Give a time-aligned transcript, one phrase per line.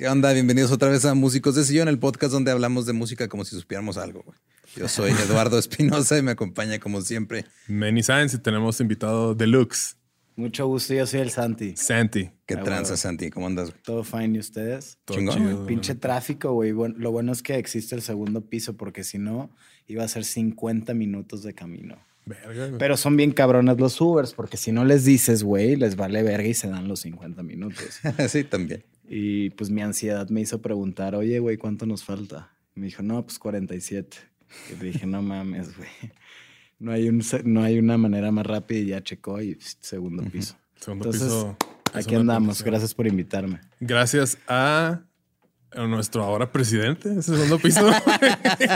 [0.00, 0.32] ¿Qué onda?
[0.32, 3.54] Bienvenidos otra vez a Músicos de Sillón, el podcast donde hablamos de música como si
[3.54, 4.22] supiéramos algo.
[4.22, 4.38] güey.
[4.74, 7.44] Yo soy Eduardo Espinosa y me acompaña como siempre.
[7.68, 9.98] Many Science y tenemos invitado Deluxe,
[10.36, 11.76] Mucho gusto, yo soy el Santi.
[11.76, 12.30] Santi.
[12.46, 12.96] ¿Qué Ah, tranza.
[12.96, 13.28] Santi?
[13.28, 13.72] ¿Cómo andas?
[13.72, 13.82] güey?
[13.82, 14.96] Todo fine, ¿y ustedes?
[15.04, 15.66] Todo Chingón, chido.
[15.66, 16.72] Pinche tráfico, güey.
[16.72, 19.50] Bueno, lo bueno es que existe el segundo piso porque si no,
[19.86, 21.98] iba a ser 50 minutos de camino.
[22.24, 22.78] Verga, güey.
[22.78, 26.48] Pero son bien cabrones los Ubers porque si no les dices, güey, les vale verga
[26.48, 28.00] y se dan los 50 minutos.
[28.30, 28.82] sí, también.
[29.12, 32.52] Y pues mi ansiedad me hizo preguntar, oye, güey, ¿cuánto nos falta?
[32.76, 34.16] Y me dijo, no, pues 47.
[34.70, 35.88] Y le dije, no mames, güey.
[36.78, 40.56] No hay, un, no hay una manera más rápida y ya checó y segundo piso.
[40.76, 41.56] Segundo Entonces, piso.
[41.92, 42.62] aquí andamos.
[42.62, 43.60] Gracias por invitarme.
[43.80, 45.00] Gracias a,
[45.74, 47.90] nuestro ahora presidente, ese segundo piso.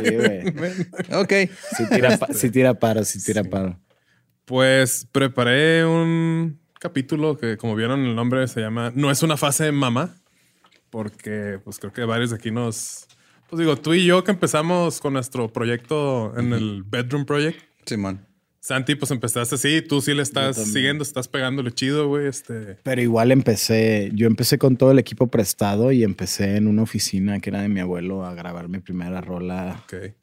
[0.04, 0.42] Sí, güey.
[1.12, 1.50] Ok.
[1.76, 3.78] Si tira, sí tira paro, si tira paro.
[4.44, 9.70] pues preparé un capítulo que, como vieron el nombre, se llama No es una fase
[9.70, 10.16] mamá.
[10.94, 13.08] Porque, pues creo que varios de aquí nos.
[13.50, 17.58] Pues digo, tú y yo que empezamos con nuestro proyecto en el Bedroom Project.
[17.84, 18.24] Simón.
[18.60, 22.28] Santi, pues empezaste así, tú sí le estás siguiendo, estás pegándole chido, güey.
[22.28, 22.78] Este.
[22.84, 27.40] Pero igual empecé, yo empecé con todo el equipo prestado y empecé en una oficina
[27.40, 29.82] que era de mi abuelo a grabar mi primera rola.
[29.82, 30.14] Ok.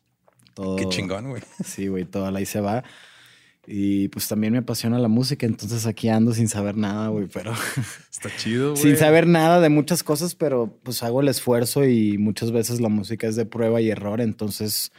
[0.53, 1.43] Todo, Qué chingón, güey.
[1.65, 2.85] Sí, güey, toda la ahí se va.
[3.67, 7.53] Y pues también me apasiona la música, entonces aquí ando sin saber nada, güey, pero
[8.11, 8.81] Está chido, güey.
[8.81, 12.89] sin saber nada de muchas cosas, pero pues hago el esfuerzo y muchas veces la
[12.89, 14.91] música es de prueba y error, entonces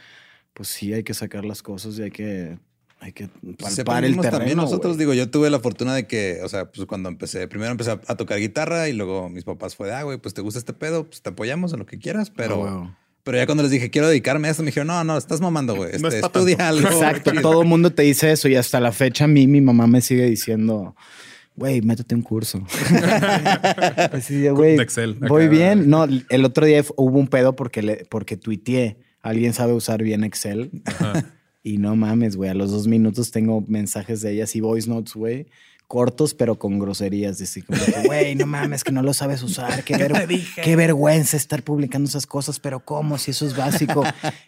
[0.53, 2.57] pues sí hay que sacar las cosas y hay que
[3.01, 3.27] hay que
[3.59, 4.37] Pues palpar el terreno.
[4.37, 4.99] también nosotros, güey.
[4.99, 7.97] digo, yo tuve la fortuna de que, o sea, pues cuando empecé, primero empecé a,
[8.15, 11.03] tocar guitarra y luego mis papás fue de, ah, güey, pues te gusta este pedo,
[11.03, 12.95] pues te apoyamos en lo que quieras, pero, Ah, huevo.
[13.23, 15.75] Pero ya cuando les dije, quiero dedicarme a esto, me dijeron, no, no, estás mamando,
[15.75, 16.87] güey, No este, estudia tanto".
[16.87, 16.87] algo.
[16.89, 17.41] Exacto, chido".
[17.41, 20.01] todo el mundo te dice eso y hasta la fecha a mí mi mamá me
[20.01, 20.95] sigue diciendo,
[21.55, 22.63] güey, métete un curso.
[24.11, 25.51] Así de, güey, De Excel, voy acá.
[25.51, 25.89] bien.
[25.89, 28.97] No, el otro día hubo un pedo porque, le, porque tuiteé.
[29.21, 30.69] Alguien sabe usar bien Excel.
[30.85, 31.25] Ajá.
[31.63, 35.13] Y no mames, güey, a los dos minutos tengo mensajes de ellas y voice notes,
[35.13, 35.47] güey.
[35.87, 37.39] Cortos, pero con groserías.
[37.41, 39.83] Así como, güey, no mames, que no lo sabes usar.
[39.83, 40.27] Qué, ver-
[40.63, 43.17] qué vergüenza estar publicando esas cosas, pero ¿cómo?
[43.17, 44.03] Si eso es básico.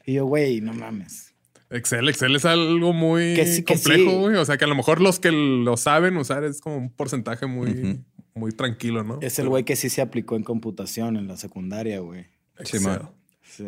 [0.06, 1.34] Y yo, güey, no mames.
[1.70, 4.18] Excel, Excel es algo muy Que sí, que complejo, sí.
[4.18, 4.36] güey.
[4.36, 7.46] O sea, que a lo mejor los que lo saben usar es como un porcentaje
[7.48, 8.02] muy,
[8.34, 9.20] muy tranquilo, ¿no?
[9.22, 12.26] Es el güey que sí se aplicó en computación en la secundaria, güey.
[12.60, 13.00] Excel.
[13.44, 13.66] Sí.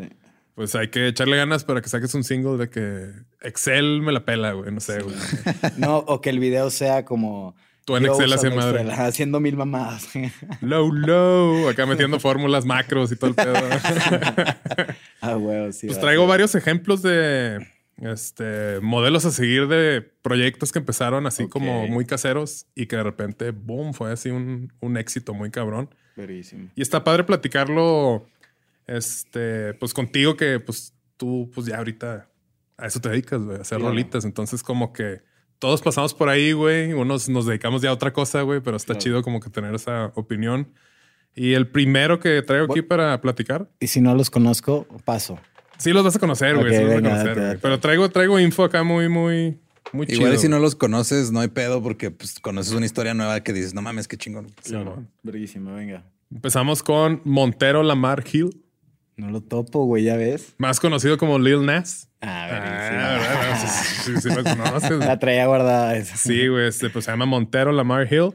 [0.58, 3.12] Pues hay que echarle ganas para que saques un single de que
[3.42, 4.72] Excel me la pela, güey.
[4.72, 5.16] No sé, güey.
[5.78, 7.56] No, o que el video sea como.
[7.86, 8.82] Tú en Excel hacia madre.
[8.82, 10.10] Excel, haciendo mil mamadas.
[10.62, 11.70] Low, low.
[11.70, 13.54] Acá metiendo fórmulas, macros y todo el pedo.
[15.22, 15.86] ah, güey, sí.
[15.86, 17.64] Pues traigo varios ejemplos de,
[17.98, 23.04] este, modelos a seguir de proyectos que empezaron así como muy caseros y que de
[23.04, 25.92] repente, boom, fue así un, un éxito muy cabrón.
[26.16, 26.70] Verísimo.
[26.76, 28.26] Y está padre platicarlo,
[28.88, 32.30] este, pues contigo que pues tú pues ya ahorita
[32.78, 33.92] a eso te dedicas, güey, a hacer Claro.
[33.92, 34.24] rolitas.
[34.26, 35.22] Entonces como que
[35.60, 38.94] todos pasamos por ahí, güey, unos nos dedicamos ya a otra cosa, güey, pero está
[38.94, 39.00] Claro.
[39.02, 40.72] chido como que tener esa opinión.
[41.36, 45.38] Y el primero que traigo aquí para platicar, Y si no los conozco, paso.
[45.78, 47.58] sí los vas a conocer, güey, Ok, sí los vas a conocer, güey.
[47.62, 49.60] Pero traigo, traigo info acá muy, muy,
[49.94, 50.20] muy chido.
[50.22, 53.42] Igual y si no los conoces, no hay pedo porque pues, conoces una historia nueva
[53.42, 54.48] que dices, no mames, qué chingón.
[54.64, 55.04] Claro.
[55.24, 56.04] Verísimo, venga.
[56.32, 58.64] Empezamos con Montero Lamar Hill,
[59.18, 60.54] No lo topo, güey, ya ves.
[60.60, 62.08] más conocido como Lil Nas.
[62.22, 63.58] Ah, Ah, ¿verdad?
[63.60, 64.92] Sí, sí, sí, sí conoces.
[65.00, 66.16] La traía guardada esa.
[66.18, 68.32] Sí, güey, este, pues se llama Montero Lamar Hill.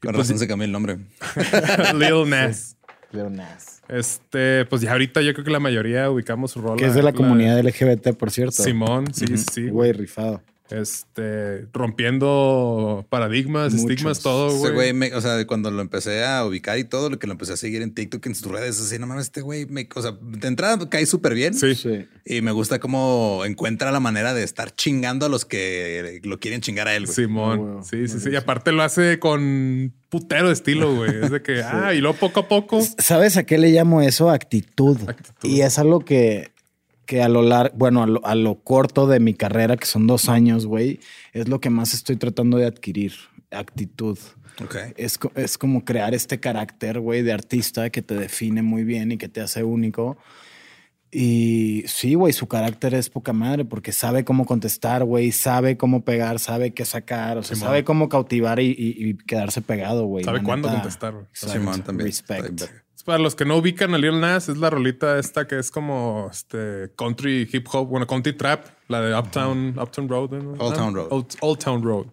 [0.00, 0.98] Con Pues, razón se cambió el nombre.
[1.94, 2.76] Lil Nas.
[3.12, 3.82] Lil Nas.
[3.88, 6.78] Este, pues ya ahorita yo creo que la mayoría ubicamos su rol.
[6.78, 8.62] Que es de la comunidad LGBT, por cierto.
[8.62, 9.68] Simón, sí, sí, sí.
[9.68, 10.42] Güey, rifado.
[10.70, 13.90] Este, rompiendo paradigmas, Muchos.
[13.90, 14.72] estigmas, todo, Ese güey.
[14.72, 17.52] güey, me- o sea, cuando lo empecé a ubicar y todo, lo que lo empecé
[17.52, 20.12] a seguir en TikTok, en sus redes, así, no mames, este güey, me- o sea,
[20.20, 21.54] de entrada cae súper bien.
[21.54, 21.74] Sí.
[21.74, 22.06] Sí.
[22.24, 26.60] Y me gusta cómo encuentra la manera de estar chingando a los que lo quieren
[26.60, 27.14] chingar a él, güey.
[27.14, 27.78] Simón.
[27.80, 27.82] Ah.
[27.84, 28.30] Sí, sí, sí.
[28.30, 31.10] Y aparte lo hace con putero estilo, güey.
[31.24, 32.80] Es de que, ah, y luego poco a poco.
[32.98, 34.30] ¿Sabes a qué le llamo eso?
[34.30, 34.96] Actitud.
[35.08, 35.48] Actitud.
[35.48, 36.52] Y es algo que,
[37.06, 40.06] que a lo largo, bueno, a lo, a lo corto de mi carrera, que son
[40.06, 41.00] dos años, güey,
[41.32, 43.12] es lo que más estoy tratando de adquirir.
[43.50, 44.18] Actitud.
[44.62, 44.76] Ok.
[44.96, 49.16] Es, es como crear este carácter, güey, de artista que te define muy bien y
[49.18, 50.16] que te hace único.
[51.16, 56.04] Y sí, güey, su carácter es poca madre porque sabe cómo contestar, güey, sabe cómo
[56.04, 60.24] pegar, sabe qué sacar, o sea, sabe cómo cautivar y, y- y quedarse pegado, güey.
[60.24, 61.26] Sabe cuándo neta, contestar, güey.
[61.32, 62.06] Simón también.
[62.08, 62.62] Respect.
[63.04, 66.28] Para los que no ubican a Lil Nas, es la rolita esta que es como
[66.30, 70.30] este country hip hop, bueno, country trap, la de Uptown, Uptown Road.
[70.30, 70.52] ¿no?
[70.52, 71.08] Old Town Road.
[71.10, 72.06] Old, Old Town Road.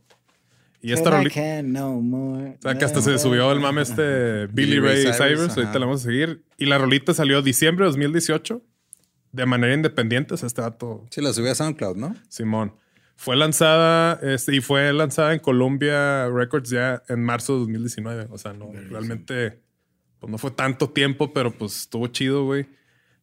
[0.81, 1.61] Y esta rolita.
[1.61, 2.57] no more.
[2.57, 5.85] O sea, que hasta se subió el mame este Billy Ray Cyrus, Cyrus, ahorita la
[5.85, 6.43] vamos a seguir.
[6.57, 8.61] Y la rolita salió diciembre de 2018
[9.31, 10.33] de manera independiente.
[10.33, 12.15] O sea, este dato, Sí, la subí a SoundCloud, ¿no?
[12.29, 12.73] Simón.
[13.15, 18.27] Fue lanzada este, y fue lanzada en Columbia Records ya en marzo de 2019.
[18.31, 19.61] O sea, no, realmente,
[20.21, 22.67] pues no fue tanto tiempo, pero pues estuvo chido, güey.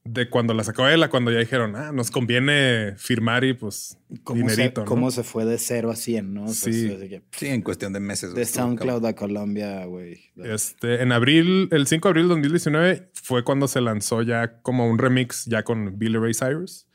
[0.05, 3.99] De cuando la sacó él a cuando ya dijeron, ah, nos conviene firmar y pues
[4.25, 4.87] ¿Cómo, dinerito, se, ¿no?
[4.87, 6.45] cómo se fue de 0 a 100, no?
[6.45, 6.87] O sea, Sí.
[6.95, 8.35] así que, Sí, en cuestión de meses.
[8.35, 10.19] de SoundCloud a Colombia, güey.
[10.37, 14.89] Este, en abril, el 5 de abril de 2019 fue cuando se lanzó ya como
[14.89, 16.87] un remix ya con Billy Ray Cyrus.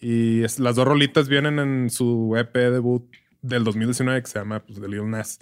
[0.00, 3.08] Y es- las dos rolitas vienen en su EP debut
[3.40, 5.38] del 2019 que se llama pues, The Lil Nas.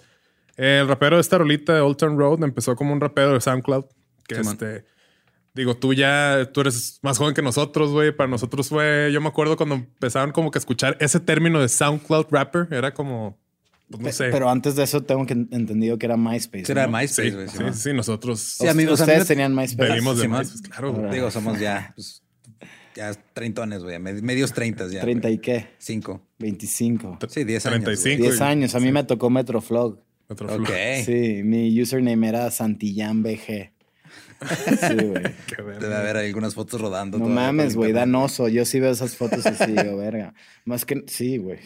[0.57, 3.85] El rapero de esta rolita, Old Town Road, empezó como un rapero de SoundCloud.
[4.27, 4.85] Que este,
[5.53, 8.15] digo, tú ya, tú eres más joven que nosotros, güey.
[8.15, 11.67] Para nosotros fue, yo me acuerdo cuando empezaron como que a escuchar ese término de
[11.69, 13.37] SoundCloud rapper, era como,
[13.89, 14.29] pues, no sé.
[14.31, 16.65] Pero antes de eso tengo que entendido que era MySpace.
[16.65, 16.97] Sí, era ¿no?
[16.97, 17.47] MySpace, sí, güey.
[17.49, 17.73] sí, Simón.
[17.73, 19.89] sí, nosotros Sí, a mí- o sea, a mí Ustedes me- tenían MySpace.
[19.91, 20.27] venimos de.
[20.27, 21.09] MySpace, claro.
[21.11, 22.23] Digo, somos ya, pues,
[22.95, 23.97] ya treintones, güey.
[23.99, 25.01] med- Medios treintas ya.
[25.01, 25.69] ¿30 y qué?
[25.79, 26.21] Cinco.
[26.39, 27.17] 25.
[27.29, 27.83] Sí, diez años.
[27.83, 28.23] 35.
[28.23, 28.75] 10 años.
[28.75, 29.99] A mí me tocó Metroflog.
[30.31, 30.65] Otro flow.
[31.05, 33.71] Sí, mi username era Santillán BG.
[34.79, 35.23] Sí, güey.
[35.79, 37.19] Debe haber algunas fotos rodando.
[37.19, 38.47] No mames, güey, danoso.
[38.47, 40.33] Yo sí veo esas fotos así, digo, verga.
[40.65, 41.59] Más que, sí, güey.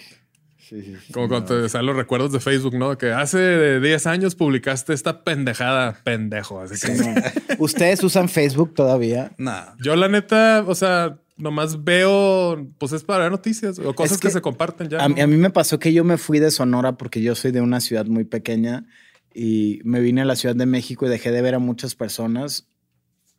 [0.58, 1.14] Sí, sí, sí.
[1.14, 2.98] Como cuando te salen los recuerdos de Facebook, ¿no?
[2.98, 6.60] Que hace 10 años publicaste esta pendejada, pendejo.
[6.60, 7.14] Así que No.
[7.60, 9.32] ¿Ustedes usan Facebook todavía?
[9.38, 9.54] No.
[9.80, 14.22] yo, la neta, o sea, nomás veo, pues es para ver noticias o cosas Es
[14.22, 15.04] que, que se comparten ya.
[15.04, 15.16] A, ¿no?
[15.16, 17.62] mí- a mí me pasó que yo me fui de Sonora porque yo soy de
[17.62, 18.86] una ciudad muy pequeña
[19.34, 22.70] y me vine a la Ciudad de México y dejé de ver a muchas personas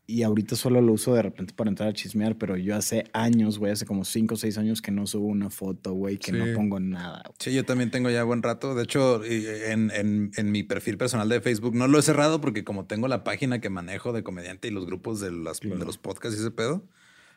[0.08, 3.58] y ahorita solo lo uso de repente para entrar a chismear, pero yo hace años,
[3.58, 6.36] güey, hace como cinco o seis años que no subo una foto, güey, que Sí.
[6.38, 7.22] no pongo nada.
[7.24, 7.34] güey.
[7.40, 8.76] Sí, yo también tengo ya buen rato.
[8.76, 12.40] De hecho, y- en, en- en mi perfil personal de Facebook no lo he cerrado
[12.40, 15.74] porque como tengo la página que manejo de comediante y los grupos de, las, de
[15.84, 16.84] los podcasts y ese pedo,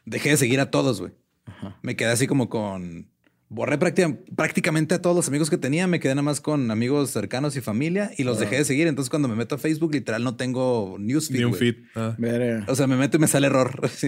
[0.05, 1.13] dejé de seguir a todos, güey.
[1.81, 3.07] Me quedé así como con...
[3.51, 7.09] Borré práctica- prácticamente a todos los amigos que tenía, me quedé nada más con amigos
[7.09, 8.85] cercanos y familia y los dejé de seguir.
[8.87, 11.37] Entonces cuando me meto a Facebook, literal no tengo newsfeed.
[11.39, 11.75] Ni un feed.
[11.95, 12.15] ah.
[12.67, 13.79] O sea, me meto y me sale error.
[13.83, 14.07] Así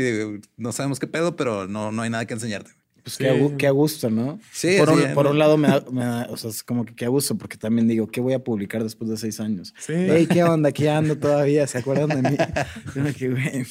[0.58, 2.70] no sabemos qué pedo, pero no, no hay nada que enseñarte.
[3.04, 3.24] Pues Sí.
[3.24, 4.40] qué, qué a gusto, ¿no?
[4.52, 6.86] Sí, por, así, un, por un lado me da, me da- o sea, es como
[6.86, 9.74] que qué a gusto, porque también digo, ¿qué voy a publicar después de seis años?
[9.80, 9.94] Sí.
[9.96, 10.70] Hey, ¿qué onda?
[10.70, 12.38] Aquí ando todavía, ¿se acuerdan de mí?
[12.96, 13.66] Yo me quedé,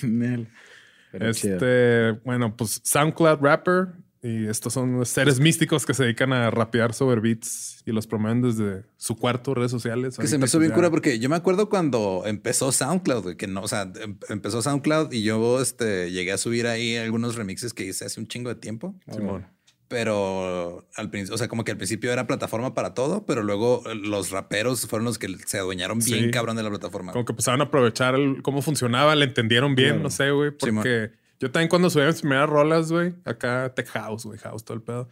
[1.33, 1.55] chido.
[1.55, 3.89] Este, bueno, pues SoundCloud Rapper.
[4.23, 8.43] Y estos son seres místicos que se dedican a rapear sobre beats y los promueven
[8.43, 10.19] desde su cuarto, redes sociales.
[10.19, 13.47] Que se me hizo pues, bien cura porque yo me acuerdo cuando empezó SoundCloud, que
[13.47, 17.73] no, o sea, em- empezó SoundCloud y yo este, llegué a subir ahí algunos remixes
[17.73, 18.95] que hice hace un chingo de tiempo.
[19.11, 19.47] Simón.
[19.91, 23.83] Pero al principio, o sea, como que al principio era plataforma para todo, pero luego
[23.93, 27.11] los raperos fueron los que se adueñaron bien cabrón de la plataforma.
[27.13, 30.03] Como que empezaron a aprovechar el- cómo funcionaba, le entendieron bien, Claro.
[30.05, 30.51] no sé, güey.
[30.53, 30.71] Sí.
[30.71, 34.77] Porque yo también cuando subía mis primeras rolas, güey, acá Tech House, güey, House, todo
[34.77, 35.09] el pedo.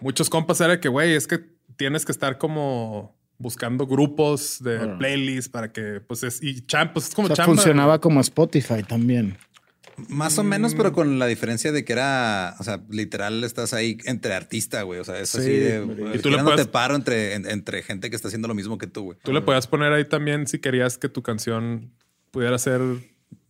[0.00, 1.38] Muchos compas era que, güey, es que
[1.76, 7.08] tienes que estar como buscando grupos de playlists para que, pues es, y champ, pues
[7.08, 9.36] es como O sea, funcionaba como Spotify también.
[10.08, 13.96] Más o menos, pero con la diferencia de que era, o sea, literal estás ahí
[14.04, 14.98] entre artista, güey.
[15.00, 16.12] O sea, es Sí, así de.
[16.14, 18.54] y tú le no te puedes- paro entre, en- entre gente que está haciendo lo
[18.54, 19.18] mismo que tú, güey.
[19.22, 21.92] Tú le podías poner ahí también si querías que tu canción
[22.32, 22.80] pudiera ser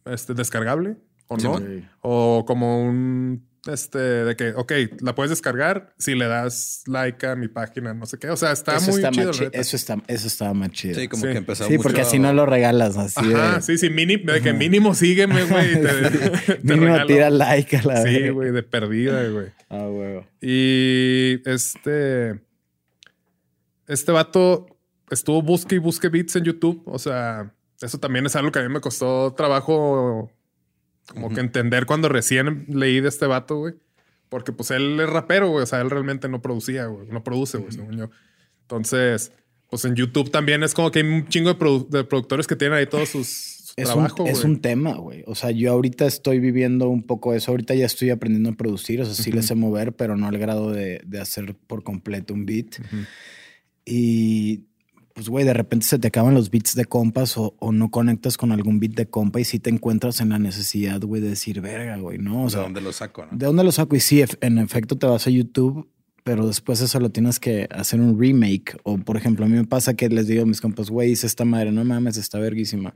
[0.05, 0.97] este, descargable
[1.29, 1.53] o Sí, no.
[1.55, 1.91] man.
[2.03, 7.35] O como un este de que, ok, la puedes descargar si le das like a
[7.37, 8.29] mi página, no sé qué.
[8.31, 9.31] O sea, está eso, muy está chido.
[9.33, 10.99] chi- eso, está, eso estaba más chido.
[11.01, 11.33] Sí, como Sí.
[11.33, 12.97] que empezó Sí, mucho porque así no lo regalas.
[12.97, 15.77] Así Ajá, de, sí, sí, mínimo, de que mínimo sígueme, güey.
[16.63, 17.07] mínimo regalo.
[17.07, 19.47] tira like a la Sí, güey, de perdida, güey.
[19.71, 20.27] Ah, huevo.
[20.41, 22.41] Y este.
[23.87, 24.67] Este vato
[25.11, 26.83] estuvo busque y busque beats en YouTube.
[26.87, 30.31] O sea, eso también es algo que a mí me costó trabajo
[31.07, 33.75] como que entender cuando recién leí de este vato, güey.
[34.29, 35.63] Porque pues él es rapero, güey.
[35.63, 37.07] O sea, él realmente no producía, güey.
[37.09, 38.11] No produce, güey, según yo.
[38.63, 39.33] Entonces,
[39.71, 42.57] pues en YouTube también es como que hay un chingo de, produ- de productores que
[42.57, 45.23] tienen ahí todos sus su Es, trabajo, un, es un tema, güey.
[45.27, 47.51] O sea, yo ahorita estoy viviendo un poco eso.
[47.51, 49.01] Ahorita ya estoy aprendiendo a producir.
[49.01, 52.35] O sea, sí le sé mover, pero no al grado de, de hacer por completo
[52.35, 52.79] un beat.
[52.81, 52.97] Ujú.
[53.85, 54.65] Y
[55.15, 58.37] pues, güey, de repente se te acaban los beats de compas o, o no conectas
[58.37, 61.61] con algún beat de compa y sí te encuentras en la necesidad, güey, de decir,
[61.61, 62.43] verga, güey, ¿no?
[62.43, 63.37] O ¿De sea, dónde lo saco, no?
[63.37, 63.95] ¿de dónde lo saco?
[63.95, 65.89] Y sí, en efecto te vas a YouTube,
[66.25, 68.77] pero después eso lo tienes que hacer un remake.
[68.83, 71.29] O, por ejemplo, a mí me pasa que les digo a mis compas, güey, hice
[71.29, 72.93] esta madre, no mames, está verguísima.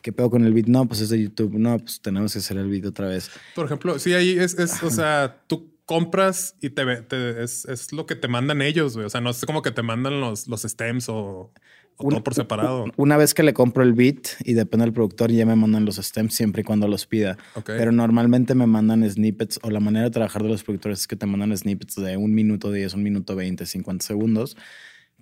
[0.00, 0.66] ¿Qué pedo con el beat?
[0.66, 1.54] No, pues es de YouTube.
[1.54, 3.30] No, pues tenemos que hacer el beat otra vez.
[3.54, 7.92] Por ejemplo, sí, ahí es, es o sea, tú compras y te, te- es, es
[7.92, 9.06] lo que te mandan ellos, güey.
[9.06, 11.52] O sea, no es como que te mandan los, los stems o,
[11.96, 12.86] o todo por separado.
[12.96, 15.96] Una vez que le compro el beat y depende del productor, ya me mandan los
[15.96, 17.36] stems siempre y cuando los pida.
[17.76, 21.16] Pero normalmente me mandan snippets o la manera de trabajar de los productores es que
[21.16, 24.56] te mandan snippets de un minuto 10, un minuto 20, 50 segundos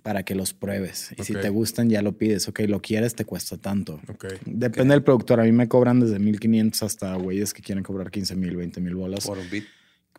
[0.01, 1.11] para que los pruebes.
[1.11, 2.47] Y si te gustan, ya lo pides.
[2.47, 3.99] Ok, lo quieres, te cuesta tanto.
[4.07, 4.25] Ok.
[4.45, 5.39] Depende del productor.
[5.39, 8.95] A mí me cobran desde 1500 hasta güeyes que quieren cobrar 15 mil, 20 mil
[8.95, 9.37] bolas por...
[9.37, 9.65] un beat.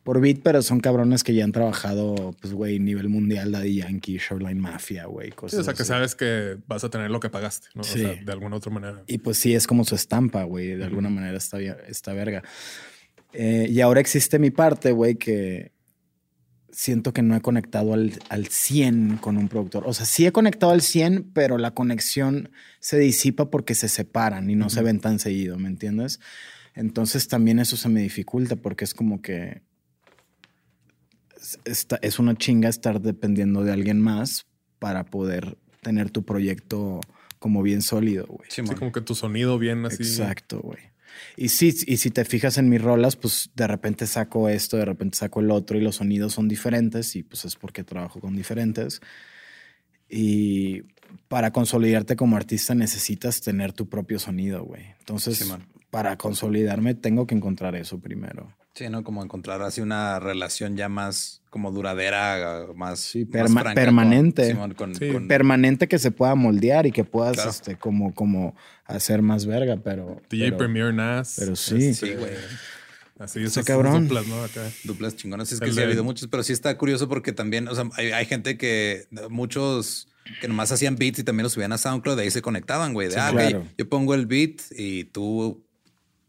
[0.04, 4.60] Beat, pero son cabrones que ya han trabajado, pues, güey, nivel mundial, Daddy Yankee, Shoreline
[4.60, 5.88] Mafia, güey, Sí, cosas o sea, que así.
[5.88, 7.84] sabes que vas a tener lo que pagaste, ¿no?
[7.84, 8.04] Sí.
[8.04, 9.02] O sea, de alguna otra manera.
[9.06, 10.74] Y pues sí, es como su estampa, güey.
[10.74, 12.42] De alguna manera está, está verga.
[13.32, 15.72] Eh, y ahora existe mi parte, güey, que
[16.70, 19.84] siento que no he conectado al, al 100 con un productor.
[19.86, 24.50] O sea, sí he conectado al 100, pero la conexión se disipa porque se separan
[24.50, 26.18] y no se ven tan seguido, ¿me entiendes?
[26.74, 29.62] Entonces también eso se me dificulta porque es como que
[31.42, 34.46] es- está- es una chinga estar dependiendo de alguien más
[34.78, 37.00] para poder tener tu proyecto
[37.38, 38.48] como bien sólido, güey.
[38.50, 40.02] Sí, Sí, como que tu sonido bien así.
[40.02, 40.78] Exacto, güey.
[41.36, 44.84] Y sí, y si te fijas en mis rolas, pues de repente saco esto, de
[44.86, 48.34] repente saco el otro y los sonidos son diferentes y pues es porque trabajo con
[48.34, 49.00] diferentes.
[50.08, 50.82] Y
[51.28, 54.84] para consolidarte como artista necesitas tener tu propio sonido, güey.
[55.00, 55.50] Entonces, Sí,
[55.90, 58.54] para consolidarme tengo que encontrar eso primero.
[58.74, 59.04] Sí, ¿no?
[59.04, 63.74] Como encontrar así una relación ya más como duradera, más, Sí, más perma- franca con-
[63.74, 64.46] permanente.
[64.48, 65.08] Simón, con- Sí.
[65.10, 67.50] con- Permanente que se pueda moldear y que puedas Claro.
[67.50, 70.22] este, como, como hacer más verga, pero...
[70.30, 71.36] DJ pero- Premier Nas.
[71.38, 71.92] pero sí.
[71.92, 72.32] Sí, güey.
[73.18, 74.04] Así esas cabrón.
[74.08, 74.42] duplas, ¿no?
[74.42, 74.62] Acá.
[74.84, 75.52] duplas chingonas.
[75.52, 77.84] Es que El sí ha habido muchos, pero sí está curioso porque también, o sea,
[77.96, 80.08] hay, hay gente que, muchos
[80.40, 83.08] que nomás hacían beats y también los subían a SoundCloud, de ahí se conectaban, güey.
[83.08, 83.58] De, Sí, ah, claro.
[83.60, 85.62] ok, yo pongo el beat y tú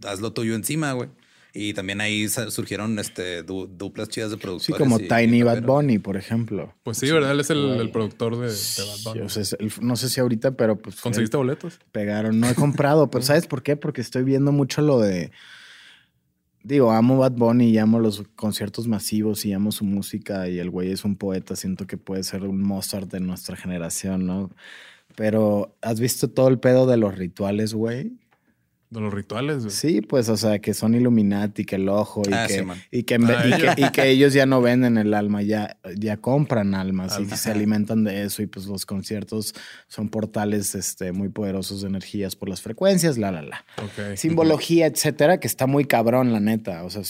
[0.05, 1.09] haz lo tuyo encima, güey.
[1.55, 4.79] Y también ahí surgieron este, du- duplas chidas de Sí, productores.
[4.79, 5.62] como y- Tiny y Bad.
[5.62, 6.74] Bunny, por ejemplo.
[6.81, 7.31] Pues sí, ¿verdad?
[7.31, 9.19] Él es el, productor de, de Bad Bunny.
[9.19, 11.79] Sí, o sea, es el- no sé si ahorita, pero pues ¿Conseguiste eh, boletos?
[11.91, 12.39] pegaron.
[12.39, 13.75] No he comprado, pero ¿sabes por qué?
[13.75, 15.31] Porque estoy viendo mucho lo de.
[16.63, 20.69] Digo, amo Bad Bunny y amo los conciertos masivos y amo su música y el
[20.69, 21.55] güey es un poeta.
[21.57, 24.50] Siento que puede ser un Mozart de nuestra generación, ¿no?
[25.15, 28.13] Pero ¿has visto todo el pedo de los rituales, güey?
[28.93, 29.71] De los rituales, güey.
[29.71, 33.03] Sí, pues, o sea, que son Illuminati, que el ojo y, Ah, que, sí, y,
[33.03, 33.75] que, Ah, y, ellos.
[33.75, 37.50] que, y que ellos ya no venden el alma, ya, ya compran almas y se
[37.51, 39.55] alimentan de eso y pues los conciertos
[39.88, 43.65] son portales este, muy poderosos de energías por las frecuencias, la, la, la.
[43.83, 44.15] Ok.
[44.15, 46.83] Simbología, etcétera, que está muy cabrón, la neta.
[46.83, 47.01] O sea,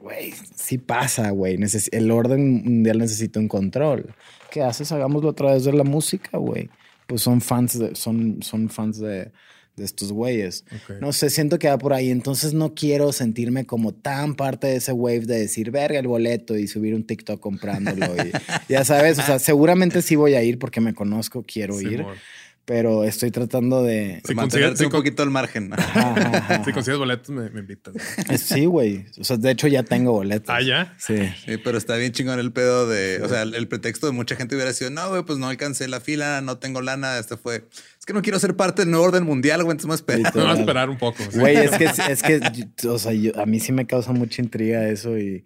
[0.00, 1.56] güey, sí pasa, güey.
[1.58, 4.14] Neces- el orden mundial necesita un control.
[4.52, 4.92] ¿Qué haces?
[4.92, 6.70] Hagámoslo a través de la música, güey.
[7.08, 9.32] Pues son fans de, son, son fans de,
[9.76, 10.64] de estos güeyes.
[11.00, 12.10] No sé, siento que va por ahí.
[12.10, 16.56] Entonces no quiero sentirme como tan parte de ese wave de decir, verga el boleto
[16.56, 18.14] y subir un TikTok comprándolo.
[18.16, 18.32] y,
[18.68, 22.04] ya sabes, o sea, seguramente sí voy a ir porque me conozco, quiero ir.
[22.64, 24.22] Pero estoy tratando de...
[24.26, 25.72] Si Mantenerte si un poquito al margen.
[25.72, 26.64] Ajá, ajá, ajá.
[26.64, 27.94] Si consigues boletos, me, me invitas.
[28.30, 29.06] Eh, Sí, güey.
[29.18, 30.48] O sea, de hecho ya tengo boletos.
[30.48, 30.94] Ah, ¿ya?
[30.98, 31.16] Sí.
[31.44, 34.36] Sí, pero está bien chingón el pedo de, o sea, el, el pretexto de mucha
[34.36, 37.66] gente hubiera sido, no, güey, pues no alcancé la fila, no tengo lana, este fue,
[37.98, 40.18] es que no quiero ser parte del nuevo orden mundial, güey, entonces me espera.
[40.18, 40.34] Literal.
[40.36, 41.22] Me voy a esperar un poco.
[41.30, 41.38] sí.
[41.38, 44.88] Güey, es que, es que, o sea, yo- a mí sí me causa mucha intriga
[44.88, 45.44] eso y...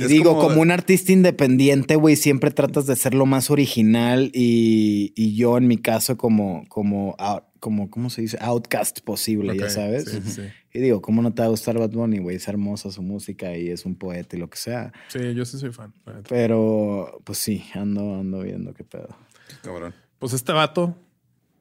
[0.00, 3.50] Y Es digo, como- como, un artista independiente, güey, siempre tratas de ser lo más
[3.50, 8.38] original y, y yo en mi caso como, como, out- como, ¿cómo se dice?
[8.40, 10.04] Outcast posible, ya sabes.
[10.10, 10.42] Sí, sí, sí.
[10.72, 12.36] Y digo, ¿cómo no te va a gustar Bad Bunny, güey?
[12.36, 14.92] Es hermosa su música y es un poeta y lo que sea.
[15.08, 15.92] Sí, yo sí soy fan.
[16.28, 19.08] Pero, pues sí, ando, ando viendo qué pedo.
[19.62, 19.92] Cabrón.
[20.18, 20.96] Pues este vato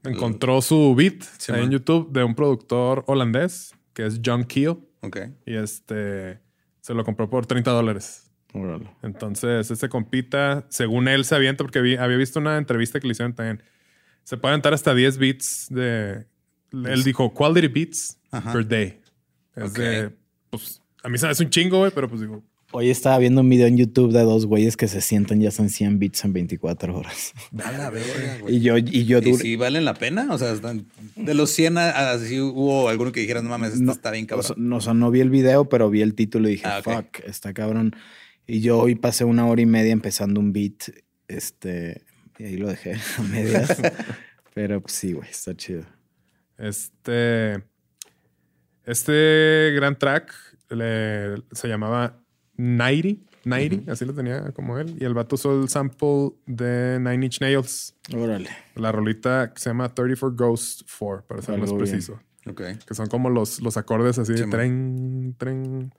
[0.03, 1.71] encontró su beat Sí, en.
[1.71, 5.17] YouTube de un productor holandés que es John Keel Ok.
[5.45, 6.39] y este
[6.81, 8.28] se lo compró por 30 dólares.
[8.53, 8.89] Órale.
[9.03, 13.11] Entonces, este compita, según él se avienta, porque vi- había visto una entrevista que le
[13.11, 13.61] hicieron también,
[14.23, 16.25] se puede aventar hasta 10 beats de...
[16.71, 18.53] Él dijo quality beats Ajá.
[18.53, 18.99] per day.
[19.55, 19.77] Es Ok.
[19.77, 20.09] de,
[20.49, 23.41] pues, a mí se me hace un chingo, güey, pero pues digo, Hoy estaba viendo
[23.41, 26.33] un video en YouTube de dos güeyes que se sientan y hacen 100 beats en
[26.33, 27.33] 24 horas.
[27.65, 28.55] A verga, güey.
[28.57, 29.37] Y yo, y yo ¿Y duré.
[29.37, 30.27] si valen la pena?
[30.29, 33.83] O sea, están- de los 100, a- así hubo alguno que dijera, no mames, esto
[33.85, 34.45] No, está bien O cabrón.
[34.45, 36.83] sea, no, o sea, no vi el video, pero vi el título y dije, Ah,
[36.85, 36.93] ok.
[36.93, 37.95] fuck, está cabrón.
[38.49, 40.89] Y yo hoy pasé una hora y media empezando un beat,
[41.27, 42.03] este,
[42.37, 43.77] y ahí lo dejé a medias.
[44.55, 45.83] pero pues sí, güey, está chido.
[46.57, 47.63] Este.
[48.83, 50.33] Este gran track
[50.69, 52.21] le- se llamaba
[52.57, 53.29] 90.
[53.45, 54.95] 90, así lo tenía como él.
[54.99, 57.95] Y el vato usó el sample de Nine Inch Nails.
[58.13, 58.49] Órale.
[58.75, 61.89] La rolita que se llama 34 Ghost 4, para ser más Algo bien.
[61.91, 62.19] preciso.
[62.47, 62.61] Ok.
[62.85, 64.51] Que son como los, los acordes así de Sí, man.
[64.51, 65.93] tren, tren.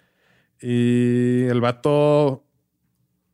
[0.62, 2.44] Y el vato,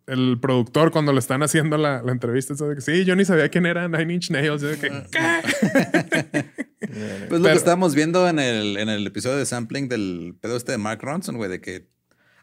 [0.07, 3.25] el productor, cuando le están haciendo la, la entrevista, eso de que sí, yo ni
[3.25, 4.63] sabía quién era Nine Inch Nails.
[4.63, 6.45] Yo de que, ¿qué?
[6.79, 10.57] Pues lo Pero- que estábamos viendo en el, en el episodio de sampling del pedo
[10.57, 11.89] este de Mark Ronson, güey, de que,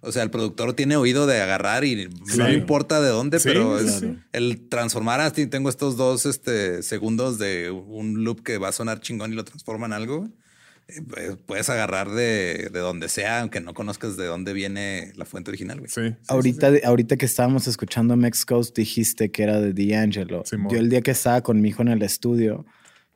[0.01, 2.51] o sea, el productor tiene oído de agarrar y no Claro.
[2.53, 4.17] importa de dónde, Sí, pero es claro.
[4.33, 8.99] el transformar así, tengo estos dos este, segundos de un loop que va a sonar
[8.99, 10.27] chingón y lo transforma en algo.
[10.87, 15.25] Eh, pues, Puedes agarrar de, de donde sea, aunque no conozcas de dónde viene la
[15.25, 15.89] fuente original, güey.
[15.89, 16.09] Sí.
[16.09, 20.43] sí, ahorita, ahorita que estábamos escuchando Mex Coast, dijiste que era de D'Angelo.
[20.69, 22.65] Yo el día que estaba con mi hijo en el estudio,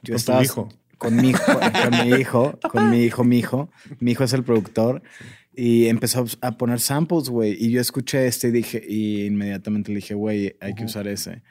[0.02, 0.70] yo Con tu estaba hijo.
[0.98, 1.40] con mi hijo,
[1.84, 3.70] con mi hijo, con mi hijo, mi hijo.
[4.00, 5.02] Mi hijo es el productor.
[5.56, 7.56] Y empezó a poner samples, güey.
[7.60, 11.42] Y yo escuché este y dije, y inmediatamente le dije, güey, hay que usar ese.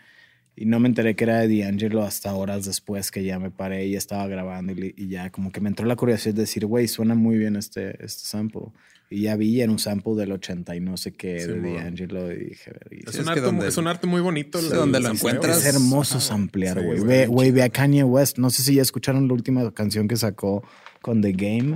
[0.59, 3.87] Y no me enteré que era de D'Angelo hasta horas después que ya me paré
[3.87, 6.65] y ya estaba grabando y, y ya como que me entró la curiosidad de decir,
[6.65, 8.63] güey, suena muy bien este, este sample.
[9.11, 11.75] Y ya vi en un sample del 80 y no sé qué Sí, de.
[11.75, 13.11] D'Angelo y dije, "Verga".
[13.11, 14.59] Es, un arte, donde- es un arte muy bonito.
[14.61, 15.59] Sí, donde lo encuentras.
[15.59, 16.27] es hermoso Ajá.
[16.27, 16.99] samplear, Sí, güey.
[17.01, 18.39] güey, ve, güey, ve a Kanye West.
[18.39, 20.65] No sé si ya escucharon la última canción que sacó
[21.03, 21.75] con The Game,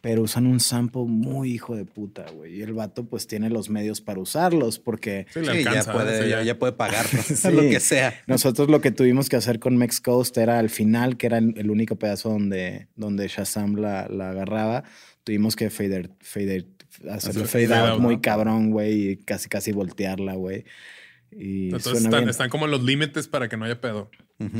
[0.00, 2.56] pero usan un sample muy hijo de puta, güey.
[2.58, 5.92] Y el vato pues tiene los medios para usarlos porque Sí, le Sí, ya alcanza,
[5.92, 6.58] puede, ya, ya.
[6.58, 7.50] puede pagar Sí.
[7.50, 8.14] lo que sea.
[8.26, 11.54] nosotros lo que tuvimos que hacer con Mex Coast era al final, que era el,
[11.56, 14.84] el único pedazo donde, donde Shazam la, la agarraba,
[15.24, 16.66] tuvimos que fader, fader,
[17.10, 18.22] hacerle Hacer fade fade out out, muy ¿no?
[18.22, 20.64] cabrón, güey, y casi casi voltearla, güey.
[21.32, 22.28] Y Entonces suena están, bien.
[22.30, 24.10] están como los límites para que no haya pedo.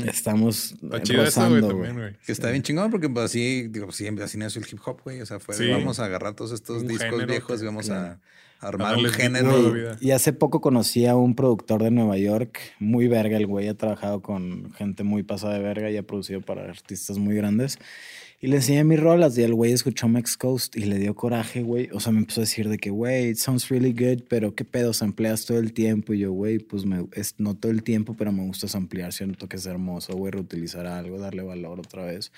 [0.05, 2.13] Estamos Está chido eso, güey, rozando, también, güey.
[2.25, 5.21] Que está bien chingón porque pues, así, digo, sí, así nació el hip hop, güey.
[5.21, 5.67] O sea, fue, Sí.
[5.69, 8.19] vamos a agarrar todos estos Un discos género viejos y vamos claro.
[8.59, 9.97] a armar A un género.
[9.99, 13.73] y hace poco conocí a un productor de Nueva York, muy verga el güey, ha
[13.75, 17.79] trabajado con gente muy pasada de verga y ha producido para artistas muy grandes.
[18.43, 21.61] Y le enseñé mis rolas y el güey escuchó Mex Coast y le dio coraje,
[21.61, 21.89] güey.
[21.93, 24.65] O sea, me empezó a decir de que, güey, it sounds really good, pero qué
[24.65, 26.15] pedo, sampleas todo el tiempo.
[26.15, 29.47] Y yo, güey, pues me, es, no todo el tiempo, pero me gusta samplear, siento
[29.47, 32.31] que es hermoso, güey, reutilizar algo, darle valor otra vez,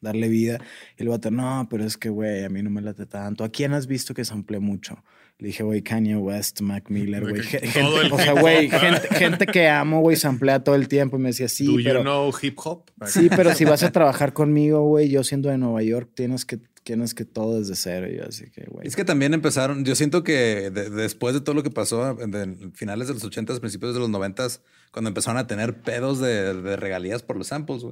[0.00, 0.60] darle vida.
[0.96, 3.42] Y el vato, no, pero es que, güey, a mí no me late tanto.
[3.42, 5.02] ¿A quién has visto que sample mucho?
[5.40, 8.10] Le dije, güey, Kanye West, Mac Miller, De güey.
[8.10, 11.16] o sea, güey, gente, gente que amo, güey, samplea todo el tiempo.
[11.16, 12.00] Y me decía, sí, Do pero...
[12.00, 12.90] you know hip hop?
[13.06, 16.58] Sí, pero si vas a trabajar conmigo, güey, yo siendo de Nueva York, tienes que,
[16.82, 18.06] tienes que todo desde cero.
[18.10, 18.86] Y yo así que, güey.
[18.86, 22.72] Es que también empezaron, yo siento que de- después de todo lo que pasó en
[22.74, 26.76] finales de los 80s, principios de los 90s, cuando empezaron a tener pedos de, de
[26.76, 27.82] regalías por los samples.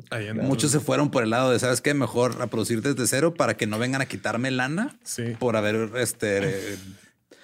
[0.42, 1.92] Muchos se fueron por el lado de, ¿sabes qué?
[1.95, 5.25] Mejor a producir desde cero para que no vengan a quitarme lana Sí.
[5.38, 6.38] por haber, este...
[6.73, 6.77] eh,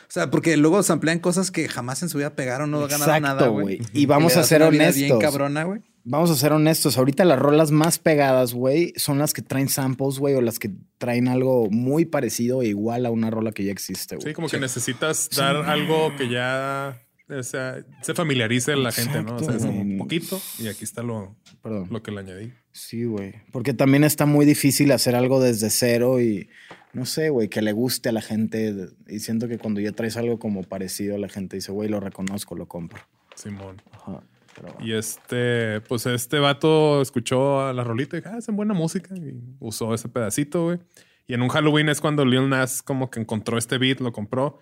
[0.09, 3.23] o sea, porque luego se amplían cosas que jamás en su vida pegaron, no ganaron
[3.23, 3.79] nada, Exacto, güey.
[3.79, 3.89] güey.
[3.95, 4.97] Y vamos a ser honestos.
[4.97, 5.81] bien cabrona, güey.
[6.05, 10.19] Vamos a ser honestos, ahorita las rolas más pegadas, güey, son las que traen samples,
[10.19, 13.73] güey, o las que traen algo muy parecido e igual a una rola que ya
[13.73, 14.29] existe, güey.
[14.29, 19.37] Sí, como que necesitas dar algo que ya o sea, se familiarice la gente, ¿no?
[19.37, 21.89] O sea, es un poquito y aquí está lo, Perdón.
[21.91, 22.53] lo que le añadí.
[22.73, 23.35] Sí, güey.
[23.53, 26.49] Porque también está muy difícil hacer algo desde cero y
[26.93, 28.75] no sé, güey, que le guste a la gente.
[29.09, 32.55] Y siento que cuando ya traes algo como parecido, la gente dice, güey, lo reconozco,
[32.55, 33.01] lo compro.
[33.35, 33.81] Simón.
[33.93, 34.23] Ajá.
[34.63, 38.75] Pero, Y este, pues este vato escuchó a la rolita y dijo, ah, hacen buena
[38.75, 39.15] música.
[39.17, 40.79] Y usó ese pedacito, güey.
[41.27, 44.61] Y en un Halloween es cuando Lil Nas como que encontró este beat, lo compró.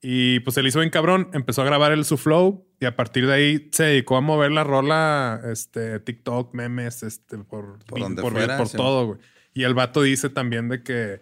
[0.00, 2.96] Y pues se le hizo bien cabrón, empezó a grabar el su flow y a
[2.96, 8.00] partir de ahí se dedicó a mover la rola, este, TikTok, memes, este, por, Por
[8.00, 8.76] donde por, fuera, por sí.
[8.76, 9.20] todo, güey.
[9.54, 11.20] Y el vato dice también de que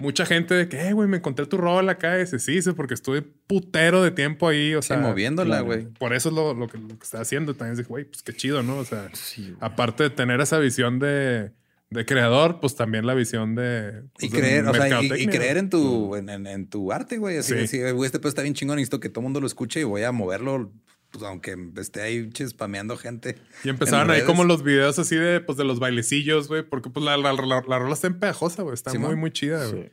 [0.00, 2.16] mucha gente de que, eh, güey, me encontré tu rola acá.
[2.16, 5.86] Y dice, sí, dice, porque estuve putero de tiempo ahí, o Sí, sea, moviéndola, güey.
[5.86, 7.54] por eso es lo, lo que, lo que está haciendo.
[7.54, 8.76] También dice, güey, pues qué chido, ¿no?
[8.78, 11.52] O sea, sí, aparte de tener esa visión de,
[11.90, 14.02] de creador, pues también la visión de.
[14.18, 16.92] Y pues, de creer, o sea, y, y creer en tu, en, en- en tu
[16.92, 17.38] arte, güey.
[17.38, 17.58] Así Sí.
[17.58, 19.84] decir, güey, este pedo está bien chingón, necesito que todo el mundo lo escuche y
[19.84, 20.72] voy a moverlo,
[21.10, 23.36] pues aunque esté ahí chispameando gente.
[23.64, 26.90] Y empezaban en ahí como los videos así de, pues, de los bailecillos, güey, porque
[26.90, 29.84] pues la, la, la, la rola está en pegajosa, güey, está muy, muy chida, güey.
[29.84, 29.90] Sí.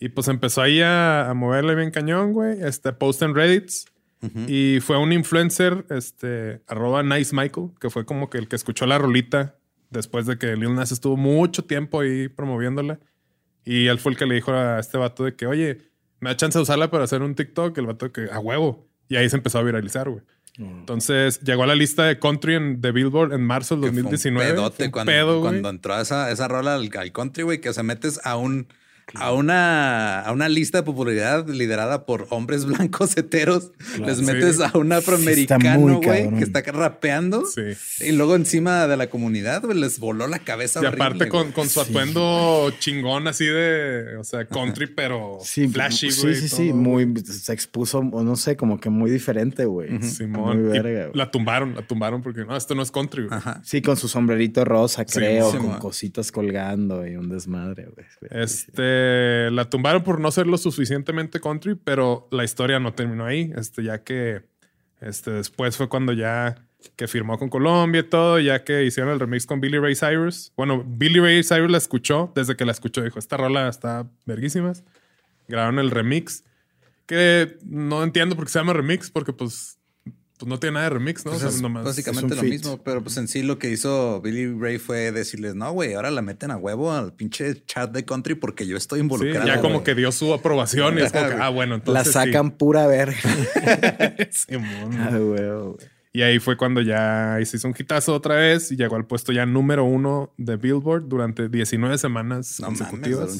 [0.00, 2.60] Y pues empezó ahí a, a moverle bien cañón, güey.
[2.60, 3.86] Este, post en Reddits.
[4.46, 8.86] Y fue un influencer, este, arroba Nice Michael, que fue como que el que escuchó
[8.86, 9.56] la rolita
[9.90, 13.00] después de que Lil Nas estuvo mucho tiempo ahí promoviéndola.
[13.64, 15.78] Y él fue el que le dijo a este vato de que, oye,
[16.20, 17.76] me da chance de usarla para hacer un TikTok.
[17.78, 18.88] El vato de que, a huevo.
[19.08, 20.22] Y ahí se empezó a viralizar, güey.
[20.58, 24.00] Entonces llegó a la lista de country en, de Billboard en marzo del Que fue
[24.00, 24.50] un 2019.
[24.50, 27.70] pedote Fue un cuando, pedo, cuando entró esa, esa rola al, al country, güey, que
[27.70, 28.66] o sea, metes a un
[29.14, 33.72] a una, a una lista de popularidad liderada por hombres blancos heteros.
[34.04, 34.24] Les Sí.
[34.24, 37.44] metes a un Sí, afroamericano, güey, que está rapeando.
[37.46, 37.62] Sí.
[38.00, 40.80] Y luego encima de la comunidad, güey, les voló la cabeza.
[40.82, 45.68] Y horrible, aparte con, con su atuendo chingón así de, o sea, country, pero Sí,
[45.68, 46.34] flashy, sí, güey.
[46.36, 47.06] sí, todo, sí, güey.
[47.06, 50.02] muy, se expuso, o no sé, como que muy diferente, güey.
[50.02, 50.62] Simón.
[50.62, 51.16] Muy verga, güey.
[51.18, 53.40] la tumbaron, la tumbaron porque no, esto no es country, güey.
[53.62, 58.06] Sí, con su sombrerito rosa, Sí, creo, sí, con cositas colgando y un desmadre, güey.
[58.30, 58.91] Este,
[59.50, 63.52] la tumbaron por no ser lo suficientemente country, pero la historia no terminó ahí.
[63.56, 64.42] Este, ya que,
[65.00, 66.56] este, después fue cuando ya
[66.96, 70.52] que firmó con Colombia y todo, ya que hicieron el remix con Billy Ray Cyrus.
[70.56, 74.84] Bueno, Billy Ray Cyrus la escuchó, desde que la escuchó dijo, esta rola está verguísimas.
[75.48, 76.44] Grabaron el remix,
[77.06, 79.78] que no entiendo por qué se llama remix, porque pues,
[80.42, 81.30] pues no tiene nada de remix, ¿no?
[81.30, 83.70] Pues O sea, es nomás- básicamente es lo mismo, pero pues en sí lo que
[83.70, 87.92] hizo Billy Ray fue decirles, no, güey, ahora la meten a huevo al pinche chat
[87.92, 89.46] de country porque yo estoy Sí, involucrado.
[89.46, 89.84] ya como güey".
[89.84, 92.12] que dio su aprobación y es como que, ah, bueno, La entonces sí.
[92.12, 93.16] sacan pura verga.
[94.30, 94.92] Simón.
[95.00, 95.76] Ay, güey, güey.
[96.14, 99.32] Y ahí fue cuando ya se hizo un hitazo otra vez y llegó al puesto
[99.32, 103.38] ya número uno de Billboard durante 19 semanas No mames, consecutivas.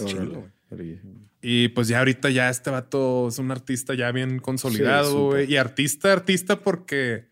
[1.42, 5.56] Y pues ya ahorita ya este vato es un artista ya bien consolidado, Sí, y
[5.56, 7.26] artista, artista porque,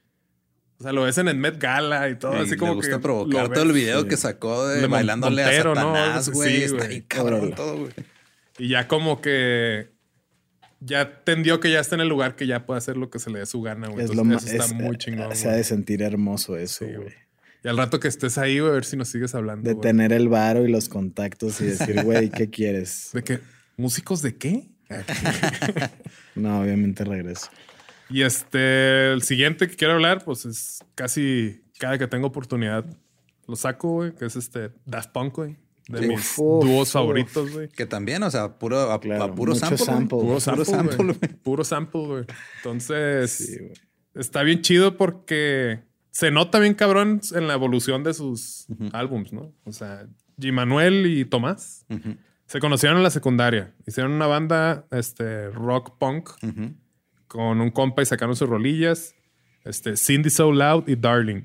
[0.78, 2.98] o sea, lo ves en el Met Gala y todo, así le como gusta que
[2.98, 4.08] provocar todo el video sí.
[4.08, 5.94] que sacó de De bailándole Montero, a ¿no?
[5.94, 6.62] Satanás, Sí, güey.
[6.64, 6.88] Está güey.
[6.88, 7.54] bien cabrón Órale.
[7.56, 7.92] todo, güey.
[8.58, 9.90] Y ya como que
[10.80, 13.30] ya entendió que ya está en el lugar que ya puede hacer lo que se
[13.30, 14.04] le dé su gana, güey.
[14.04, 15.36] Es Entonces, eso está es- muy chingón.
[15.36, 17.14] Se ha de sentir hermoso eso, güey.
[17.62, 19.68] Y al rato que estés ahí, güey, a ver si nos sigues hablando.
[19.68, 23.10] de tener el varo y los contactos y decir, güey, ¿qué quieres?
[23.12, 23.40] ¿De qué?
[23.80, 24.68] ¿Músicos de qué?
[26.34, 27.48] No, obviamente regreso.
[28.08, 32.84] Y este, el siguiente que quiero hablar, pues es casi cada que tengo oportunidad
[33.46, 35.56] lo saco, güey, que es este Daft Punk, güey.
[35.88, 36.06] De Sí.
[36.08, 36.92] mis Uf, dúos uf.
[36.92, 37.68] favoritos, güey.
[37.68, 39.76] Que también, o sea, puro, a, Claro, a puro sample.
[39.76, 39.86] güey.
[39.86, 40.18] sample.
[40.18, 41.14] Puro Puro sample.
[41.42, 42.24] Puro sample, güey.
[42.58, 43.56] Entonces, Sí,
[44.14, 45.80] está bien chido porque
[46.12, 49.52] se nota bien cabrón en la evolución de sus álbums, ¿no?
[49.64, 50.06] O sea,
[50.38, 50.52] G.
[50.52, 51.86] Manuel y Tomás
[52.50, 53.72] se conocieron en la secundaria.
[53.86, 56.74] Hicieron una banda, este, rock punk ujú.
[57.28, 59.14] con un compa y sacaron sus rolillas.
[59.64, 61.42] Este, Cindy So Loud y Darling.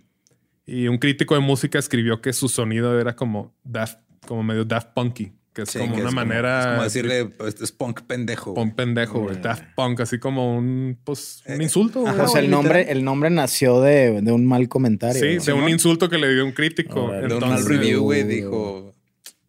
[0.65, 4.93] Y un crítico de música escribió que su sonido era como Daft, como medio Daft
[4.95, 6.59] Punky, que es Sí, como que una es manera.
[6.61, 8.53] es como decirle, pues, es punk pendejo.
[8.53, 8.65] güey.
[8.65, 9.37] Punk pendejo, güey.
[9.37, 9.41] Mm.
[9.43, 12.63] Daft Punk, así como un, pues, un Eh, insulto, ajá, o sea, el literal.
[12.63, 15.21] nombre, el nombre nació de, de un mal comentario.
[15.21, 15.43] Sí, ¿no?
[15.43, 17.03] de un insulto que le dio un crítico.
[17.03, 17.27] Órale.
[17.27, 18.94] De un mal Entonces, review, güey, dijo,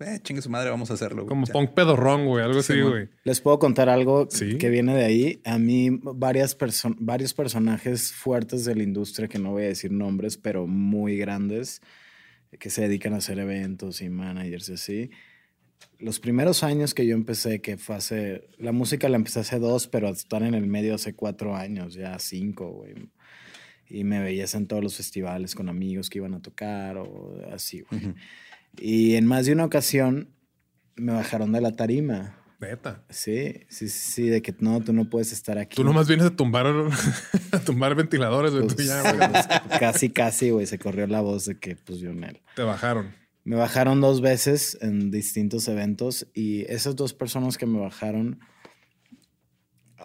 [0.01, 1.23] eh, chingue su madre, vamos a hacerlo.
[1.23, 1.29] güey".
[1.29, 1.53] como Ya.
[1.53, 2.45] punk pedorrón, güey.
[2.45, 2.91] Algo así, Simón.
[2.91, 3.09] güey.
[3.25, 4.59] Les puedo contar algo Sí.
[4.59, 5.41] que viene de ahí.
[5.45, 9.91] A mí, varias perso- varios personajes fuertes de la industria, que no voy a decir
[9.93, 11.81] nombres, pero muy grandes,
[12.59, 15.11] que se dedican a hacer eventos y managers y así.
[15.99, 18.49] Los primeros años que yo empecé, que fue hace.
[18.59, 22.19] La música la empecé hace dos, pero estar en el medio hace cuatro años, ya
[22.19, 22.95] cinco, güey.
[23.89, 27.83] Y me veías en todos los festivales con amigos que iban a tocar o así,
[27.89, 28.05] güey.
[28.07, 28.15] Ujú.
[28.79, 30.31] Y en más de una ocasión
[30.97, 32.37] me bajaron de la tarima.
[32.59, 33.05] Neta.
[33.11, 35.77] Sí, sí, sí, sí, de que no, tú no puedes estar aquí.
[35.77, 36.67] Tú nomás vienes a tumbar,
[37.53, 38.67] a tumbar ventiladores, güey.
[38.67, 39.47] Pues, pues,
[39.81, 42.41] casi, casi, güey, se corrió la voz de que, pues, él.
[42.55, 43.15] Te bajaron.
[43.45, 48.41] Me bajaron dos veces en distintos eventos y esas dos personas que me bajaron,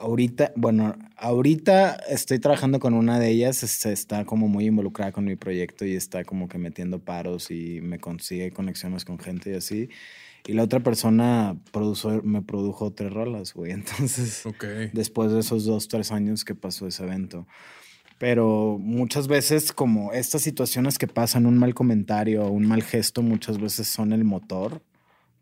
[0.02, 5.26] ahorita, bueno, ahorita estoy trabajando con una de ellas, este, está como muy involucrada con
[5.26, 9.56] mi proyecto y está como que metiendo paros y me consigue conexiones con gente y
[9.56, 9.90] así.
[10.48, 13.72] Y la otra persona produjo, me produjo tres rolas, güey.
[13.74, 14.44] Entonces,
[14.92, 17.48] después de esos dos, tres años que pasó ese evento.
[18.18, 23.60] Pero muchas veces, como estas situaciones que pasan, un mal comentario un mal gesto, muchas
[23.60, 24.84] veces son el motor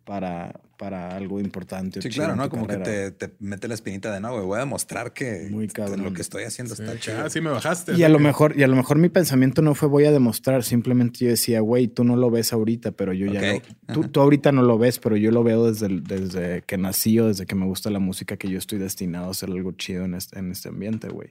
[0.05, 2.01] para, para algo importante.
[2.01, 2.49] Sí, claro, ¿no?
[2.49, 3.11] Como que carrera.
[3.11, 4.45] te, te mete la espinita de no, güey.
[4.45, 6.05] Voy a demostrar que Muy cabrón.
[6.05, 7.17] lo que estoy haciendo Sí, está que, chido.
[7.25, 7.95] ah, sí me bajaste.
[7.97, 10.63] Y a lo mejor, y a lo mejor mi pensamiento no fue voy a demostrar,
[10.63, 14.07] simplemente yo decía, güey, tú no lo ves ahorita, pero yo ya Ok, lo, tú,
[14.07, 17.45] tú ahorita no lo ves, pero yo lo veo desde, desde que nací o desde
[17.45, 20.39] que me gusta la música, que yo estoy destinado a hacer algo chido en este,
[20.39, 21.29] en este ambiente, güey.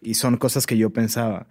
[0.00, 1.48] Y son cosas que yo pensaba.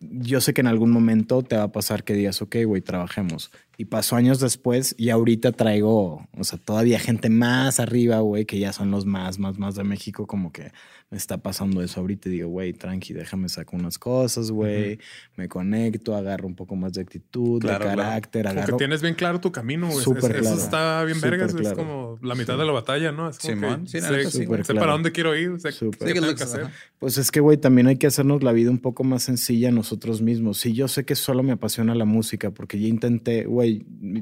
[0.00, 3.50] Yo sé que en algún momento te va a pasar que digas, ok, güey, trabajemos.
[3.82, 8.60] Y pasó años después y ahorita traigo, o sea, todavía gente más arriba, güey, que
[8.60, 10.70] ya son los más, más, más de México, como que
[11.10, 14.98] me está pasando eso ahorita y digo, güey, tranqui, déjame sacar unas cosas, güey,
[15.36, 18.02] me conecto, agarro un poco más de actitud, Claro, de claro.
[18.02, 18.76] carácter, Como que agarro...
[18.78, 20.02] tienes bien claro tu camino, güey.
[20.04, 20.54] Súper Es- claro.
[20.56, 21.54] Eso está bien Súper vergas.
[21.54, 21.76] Es claro.
[21.76, 23.28] como la mitad de la batalla, ¿no?
[23.28, 24.38] Es como Simón, que sí, sé, sí.
[24.38, 24.64] Sé claro.
[24.80, 26.68] para dónde quiero ir, sé, sé qué tengo lo- que hacer.
[27.00, 30.22] Pues es que, güey, también hay que hacernos la vida un poco más sencilla nosotros
[30.22, 30.58] mismos.
[30.58, 33.71] Sí, yo sé que solo me apasiona la música porque ya intenté, güey,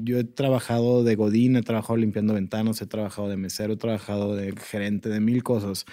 [0.03, 4.35] yo he trabajado de godín, he trabajado limpiando ventanas, he trabajado de mesero, he trabajado
[4.35, 5.85] de gerente, de mil cosas.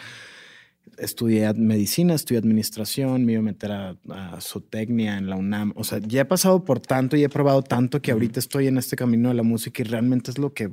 [0.96, 5.72] Estudié medicina, estudié administración, me iba a meter a, a zootecnia en la UNAM.
[5.76, 8.78] O sea, ya he pasado por tanto y he probado tanto que ahorita estoy en
[8.78, 10.72] este camino de la música y realmente es lo que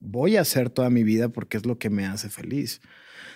[0.00, 2.80] voy a hacer toda mi vida porque es lo que me hace feliz.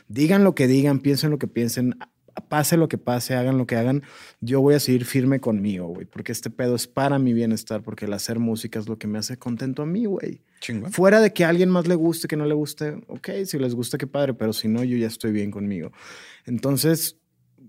[0.08, 1.98] Digan lo que digan, piensen lo que piensen,
[2.40, 4.03] pase lo que pase, hagan lo que hagan,
[4.40, 8.05] yo voy a seguir firme conmigo, güey, porque este pedo es para mi bienestar, porque
[8.07, 10.42] el hacer música es lo que me hace contento a mí, güey.
[10.61, 10.92] Chingón.
[10.92, 13.74] Fuera de que a alguien más le guste, que no le guste, ok, si les
[13.74, 15.92] gusta, qué padre, pero si no, yo ya estoy bien conmigo.
[16.46, 17.16] Entonces,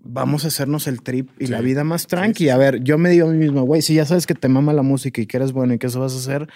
[0.01, 1.51] vamos a hacernos el trip y Sí.
[1.51, 2.49] la vida más tranqui.
[2.49, 4.73] A ver, yo me digo a mí mismo, güey, si ya sabes que te mama
[4.73, 6.47] la música y que eres bueno y que eso vas a hacer,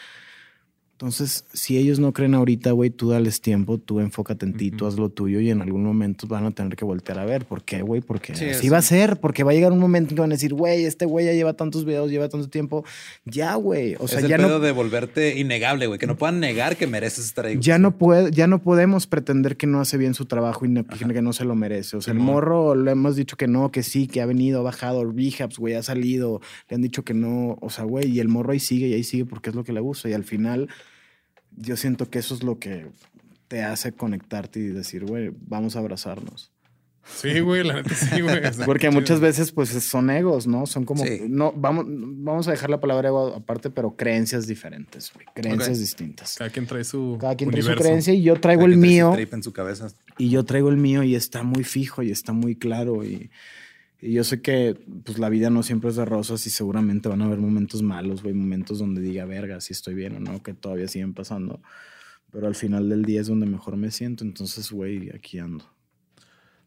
[1.03, 4.87] entonces, si ellos no creen ahorita, güey, tú dales tiempo, tú enfócate en ti, tú
[4.87, 7.43] haz lo tuyo y en algún momento van a tener que voltear a ver.
[7.43, 7.99] ¿Por qué, güey?
[7.99, 10.21] Porque Sí, así es- va a ser, porque va a llegar un momento en que
[10.21, 12.85] van a decir, güey, este güey ya lleva tantos videos, lleva tanto tiempo.
[13.25, 13.95] Ya, güey.
[13.99, 15.99] O sea, es el ya pedo no, de volverte innegable, güey.
[15.99, 17.55] Que no puedan negar que mereces estar ahí.
[17.55, 17.63] güey.
[17.65, 20.85] ya no puede, ya no podemos pretender que no hace bien su trabajo y no-
[20.85, 21.97] que no se lo merece.
[21.97, 24.63] O sea, el morro le hemos dicho que no, que sí, que ha venido, ha
[24.63, 26.39] bajado, rehabs, güey, ha salido,
[26.69, 27.57] le han dicho que no.
[27.59, 29.73] O sea, güey, y el morro ahí sigue y ahí sigue porque es lo que
[29.73, 30.07] le gusta.
[30.07, 30.69] Y al final,
[31.57, 32.87] yo siento que eso es lo que
[33.47, 36.51] te hace conectarte y decir, güey, vamos a abrazarnos.
[37.05, 38.39] Sí, güey, la neta sí, güey.
[38.65, 40.65] Porque muchas veces, pues, son egos, ¿no?
[40.65, 41.23] Son como, Sí.
[41.27, 46.35] no, vamos, vamos a dejar la palabra ego aparte, pero creencias diferentes, güey, creencias distintas.
[46.37, 47.17] Cada quien trae su.
[47.19, 49.13] Cada quien trae su creencia y yo traigo Cada el quien trae ese mío.
[49.15, 49.87] trip en su cabeza.
[50.17, 53.03] Y yo traigo el mío y está muy fijo y está muy claro.
[53.03, 53.29] Y,
[54.03, 57.21] y yo sé que pues, la vida no siempre es de rosas y seguramente van
[57.21, 60.53] a haber momentos malos, güey, momentos donde diga, verga, si estoy bien o no, que
[60.53, 61.61] todavía siguen pasando.
[62.31, 64.23] Pero al final del día es donde mejor me siento.
[64.23, 65.65] Entonces, güey, aquí ando.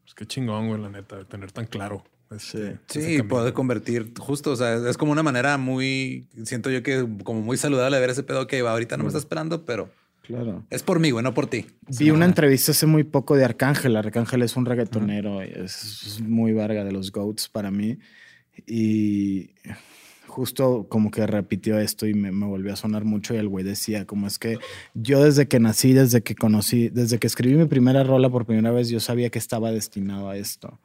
[0.03, 2.05] Pues qué chingón, güey, la neta, tener tan claro.
[2.31, 3.29] este- Sí, ese y camino.
[3.35, 7.57] poder convertir, justo, o sea, es como una manera muy, siento yo que como muy
[7.57, 9.91] saludable de ver ese pedo que va, ahorita no me está esperando, pero
[10.27, 10.65] Claro.
[10.71, 11.67] es por mí, güey, no por ti.
[11.99, 13.97] Vi una entrevista hace muy poco de Arcángel.
[13.97, 17.99] Arcángel es un reggaetonero, es muy varga de los GOATs para mí.
[18.67, 19.51] Y
[20.37, 23.65] justo como que repitió esto y me, me volvió a sonar mucho y el güey
[23.65, 24.59] decía, como es que
[24.95, 28.71] yo desde que nací, desde que conocí, desde que escribí mi primera rola por primera
[28.71, 30.79] vez, yo sabía que estaba destinado a esto.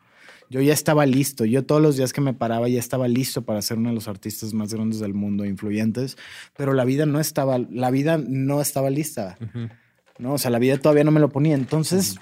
[0.52, 3.62] Yo ya estaba listo, yo todos los días que me paraba ya estaba listo para
[3.62, 6.18] ser uno de los artistas más grandes del mundo, influyentes,
[6.58, 9.38] pero la vida no estaba, la vida no estaba lista.
[10.20, 10.34] ¿no?
[10.34, 11.56] O sea, la vida todavía no me lo ponía.
[11.56, 12.18] Entonces,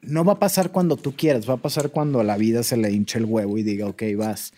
[0.00, 2.76] no va a pasar cuando tú quieras, va a pasar cuando a la vida se
[2.76, 4.52] le hinche el huevo y diga, ok, vas.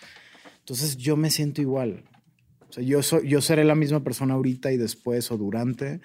[0.58, 2.04] Entonces, yo me siento igual.
[2.68, 6.02] O sea, yo, soy, yo seré la misma persona ahorita y después o durante,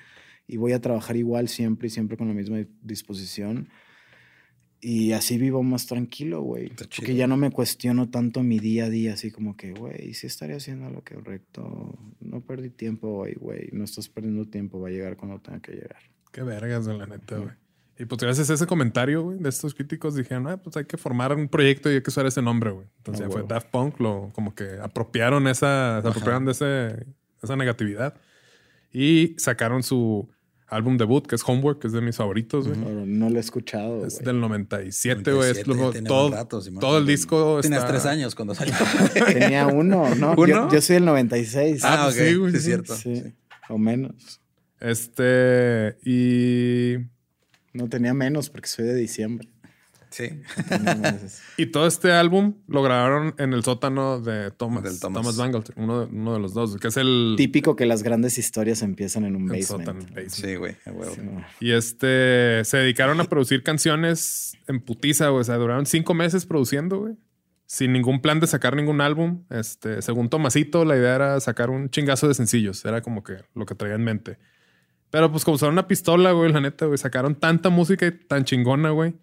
[0.47, 3.67] y voy a trabajar igual siempre y siempre con la misma disposición.
[4.80, 6.70] Y así vivo más tranquilo, güey.
[6.70, 10.28] Porque ya no me cuestiono tanto mi día a día, así como que, güey, sí
[10.28, 11.98] estaré haciendo lo correcto.
[12.20, 13.70] No perdí tiempo hoy, güey.
[13.72, 15.98] No estás perdiendo tiempo, va a llegar cuando tenga que llegar.
[16.32, 17.52] Qué vergas, güey, la neta, güey.
[18.00, 20.98] Y pues gracias a ese comentario, güey, de estos críticos dijeron, ah, pues hay que
[20.98, 22.86] formar un proyecto y hay que usar ese nombre, güey.
[22.98, 23.44] Entonces Ah, ya fue.
[23.48, 27.08] Daft Punk, lo, como que apropiaron esa, se apropiaron de ese,
[27.42, 28.13] esa negatividad.
[28.94, 30.30] Y sacaron su
[30.68, 32.78] álbum debut, que es Homework, que es de mis favoritos, güey.
[33.06, 34.06] No lo he escuchado.
[34.06, 35.52] Es del 97, güey.
[35.52, 38.74] Es 97, lo- tiene todo, rato, todo el disco Tenías está- tres años cuando salió.
[39.34, 40.34] Tenía uno, ¿no?
[40.38, 40.46] ¿Uno?
[40.46, 41.84] Yo, yo soy del 96.
[41.84, 42.14] Ah, ah, ok.
[42.14, 42.96] sí, güey, sí, es cierto.
[42.96, 43.34] sí, sí.
[43.70, 44.42] o menos.
[44.80, 46.96] Este, y,
[47.74, 49.48] No tenía menos porque soy de diciembre.
[50.18, 50.42] Sí.
[51.58, 55.22] Y todo este álbum lo grabaron en el sótano de Thomas, Del Thomas.
[55.22, 55.38] Thomas.
[55.38, 58.82] Bangalter, uno de, uno de los dos, que es el, Típico que las grandes historias
[58.82, 59.86] empiezan en un el basement.
[59.86, 60.30] sótano, basement.
[60.30, 60.74] Sí, güey.
[60.74, 61.22] Sí.
[61.60, 65.42] Y este se dedicaron a producir canciones en putiza, güey.
[65.42, 67.14] O sea, duraron cinco meses produciendo, güey.
[67.68, 69.44] Sin ningún plan de sacar ningún álbum.
[69.52, 72.84] Este, según Tomasito, la idea era sacar un chingazo de sencillos.
[72.86, 74.40] Era como que lo que traía en mente.
[75.12, 78.44] Pero pues como son una pistola, güey, la neta, güey, sacaron tanta música y tan
[78.44, 79.16] chingona, güey,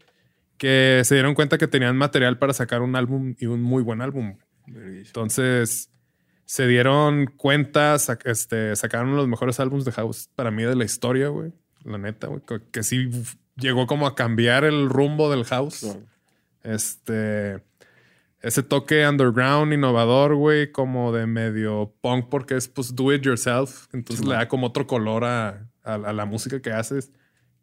[0.64, 4.00] que se dieron cuenta que tenían material para sacar un álbum y un muy buen
[4.00, 4.36] álbum.
[4.66, 5.90] Entonces
[6.46, 10.84] se dieron cuenta, sac- este, sacaron los mejores álbumes de House para mí de la
[10.84, 11.52] historia, güey.
[11.84, 12.40] La neta, güey.
[12.46, 13.10] Que, que sí
[13.56, 15.80] llegó como a cambiar el rumbo del House.
[15.80, 16.00] Claro.
[16.62, 17.62] Este.
[18.40, 23.86] Ese toque underground, innovador, güey, como de medio punk, porque es pues do it yourself.
[23.94, 27.10] Entonces le da como otro color a, a- a la música que haces.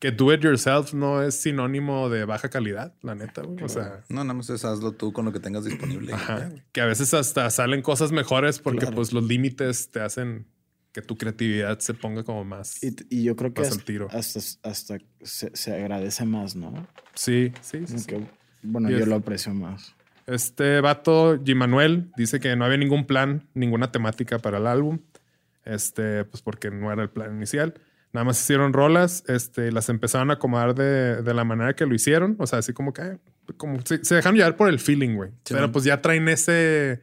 [0.01, 3.63] Que do it yourself no es sinónimo de baja calidad, la neta, güey.
[3.63, 6.11] O sea, No, nada más es hazlo tú con lo que tengas disponible.
[6.13, 6.49] Ajá.
[6.73, 8.95] Que a veces hasta salen cosas mejores porque Claro.
[8.95, 10.47] pues los límites te hacen
[10.91, 12.83] que tu creatividad se ponga como más.
[12.83, 14.07] Y, y yo creo que hasta, tiro.
[14.11, 16.85] hasta, hasta se, se agradece más, ¿no?
[17.13, 18.05] Sí, sí, sí.
[18.63, 19.95] bueno, Y yo es- lo aprecio más.
[20.27, 21.55] Este vato, G.
[21.55, 24.99] Manuel, dice que no había ningún plan, ninguna temática para el álbum.
[25.63, 27.75] Este, pues porque no era el plan inicial.
[28.13, 31.95] Nada más hicieron rolas, este, las empezaron a acomodar de, de la manera que lo
[31.95, 32.35] hicieron.
[32.39, 33.17] O sea, así como que, eh,
[33.57, 35.29] como se, se dejaron llevar por el feeling, güey.
[35.45, 35.71] Sí, Pero man.
[35.71, 37.01] pues ya traen ese,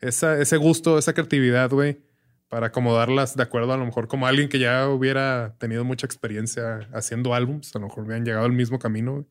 [0.00, 2.02] esa, ese gusto, esa creatividad, güey,
[2.48, 6.88] para acomodarlas de acuerdo a lo mejor como alguien que ya hubiera tenido mucha experiencia
[6.92, 7.74] haciendo álbums.
[7.74, 9.26] A lo mejor hubieran llegado al mismo camino, güey.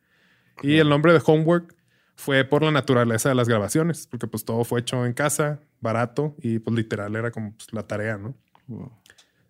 [0.62, 1.76] Y el nombre de Homework
[2.16, 6.36] fue por la naturaleza de las grabaciones, porque pues todo fue hecho en casa, barato
[6.42, 8.36] y pues literal era como pues, la tarea, ¿no?
[8.68, 8.92] Wow.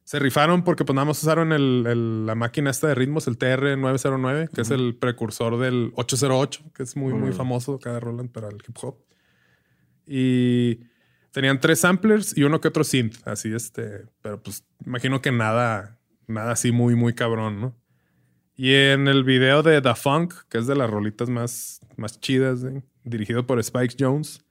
[0.10, 3.38] Se rifaron porque pues nada más usaron el- el- la máquina esta de ritmos, el
[3.38, 8.48] TR-909, que es el precursor del 808, que es muy, muy famoso cada Roland para
[8.48, 8.98] el hip hop.
[10.08, 10.80] Y
[11.30, 16.00] tenían tres samplers y uno que otro synth, así este, pero pues imagino que nada,
[16.26, 17.76] nada así muy, muy cabrón, ¿no?
[18.56, 22.64] Y en el video de The Funk, que es de las rolitas más, más chidas,
[22.64, 22.82] ¿eh?
[23.04, 24.44] dirigido por Spike Jones,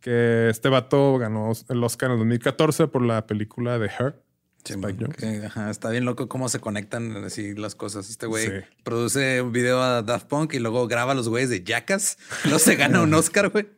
[0.00, 4.29] que este vato ganó el Oscar en el 2014 por la película de Her.
[4.64, 5.16] Sí, Spike man, Jonze.
[5.40, 8.10] que, ajá, está bien loco cómo se conectan así las cosas.
[8.10, 8.52] Este güey Sí.
[8.84, 12.18] produce un video a Daft Punk y luego graba a los güeyes de Jackass.
[12.44, 13.68] Luego se gana un Oscar, güey.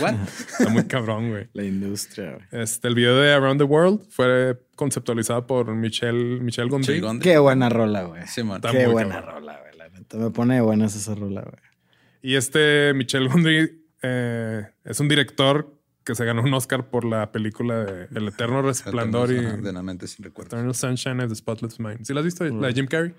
[0.00, 0.14] What?
[0.38, 1.48] Está muy cabrón, güey.
[1.52, 2.62] La industria, güey.
[2.62, 7.00] Este, el video de Around the World fue conceptualizado por Michelle, Michelle Gondry.
[7.20, 8.22] Qué buena rola, güey.
[8.26, 8.56] Sí, man.
[8.56, 9.34] Está Qué muy buena cabrón.
[9.36, 9.76] rola, güey.
[9.78, 11.62] La neta me pone de buenas esa rola, güey.
[12.22, 15.73] Y este Michelle Gondry eh, es un director
[16.04, 19.82] que se ganó un Oscar por la película de El Eterno Resplandor y de la
[19.82, 20.56] mente sin recuerdo.
[20.56, 22.04] Eternal Sunshine of the Spotless Mind.
[22.04, 22.44] ¿Sí la has visto?
[22.44, 23.14] La de Jim Carrey.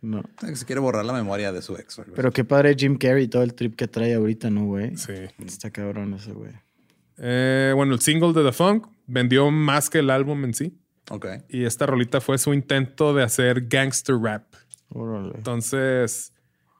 [0.00, 0.22] No.
[0.54, 1.96] Se quiere borrar la memoria de su ex.
[1.96, 2.08] güey.
[2.14, 4.96] Pero qué padre Jim Carrey y todo el trip que trae ahorita, ¿no, güey?
[4.96, 5.12] Sí.
[5.44, 6.52] Está cabrón ese, güey.
[7.16, 10.78] Eh, bueno, el single de The Funk vendió más que el álbum en sí.
[11.10, 11.26] Ok.
[11.48, 14.44] Y esta rolita fue su intento de hacer gangster rap.
[14.90, 15.32] Órale.
[15.34, 16.32] Entonces,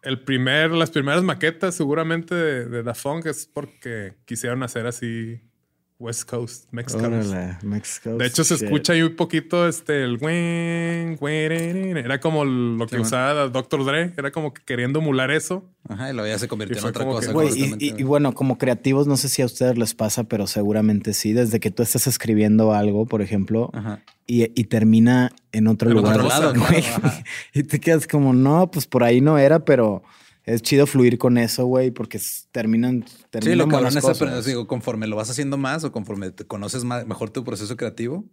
[0.02, 5.40] el primer, las primeras maquetas seguramente de, de Da es porque quisieron hacer así
[6.00, 7.02] West Coast, Mexico.
[7.04, 7.56] Órale.
[7.62, 8.10] Mexico.
[8.16, 8.64] De hecho, se shit.
[8.64, 11.18] escucha ahí un poquito este el güen.
[11.96, 13.02] Era como lo que Sí, man.
[13.06, 13.84] usaba Dr.
[13.84, 14.12] Dre.
[14.16, 15.64] Era como que queriendo emular eso.
[15.88, 17.32] Ajá, y luego ya se convirtió Y en otra cosa.
[17.32, 21.32] que- y, bueno, como creativos, no sé si a ustedes les pasa, pero seguramente sí.
[21.32, 24.00] Desde que tú estás escribiendo algo, por ejemplo, Ajá.
[24.26, 26.16] y, y termina en otro En lugar.
[26.20, 27.12] otro lado, claro,
[27.54, 30.02] y te quedas como, no, pues por ahí no era, pero
[30.54, 34.42] es chido fluir con eso, güey, porque s- terminan, Sí, terminan lo cabrón es aprender,
[34.44, 38.24] digo, conforme lo vas haciendo más o conforme te conoces más, mejor tu proceso creativo.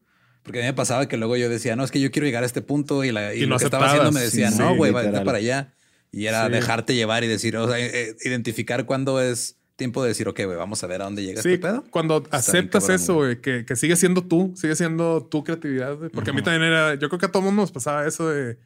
[0.43, 2.43] Porque a mí me pasaba que luego yo decía, no, es que yo quiero llegar
[2.43, 4.59] a este punto y, la, y Y lo no que estaba haciendo me decía, Sí,
[4.59, 5.25] no, sí, güey, vete literal.
[5.25, 5.73] para allá.
[6.11, 6.51] Y era Sí.
[6.51, 10.55] dejarte llevar y decir, o sea, eh, identificar cuándo es tiempo de decir, ok, güey,
[10.55, 11.83] vamos a ver a dónde llega Sí, este pedo.
[11.89, 15.97] cuando bien aceptas cabrón, eso, güey, que, que sigue siendo tú, sigue siendo tu creatividad.
[15.97, 16.09] güey.
[16.11, 18.57] Porque a mí también era, yo creo que a todo mundo nos pasaba eso de,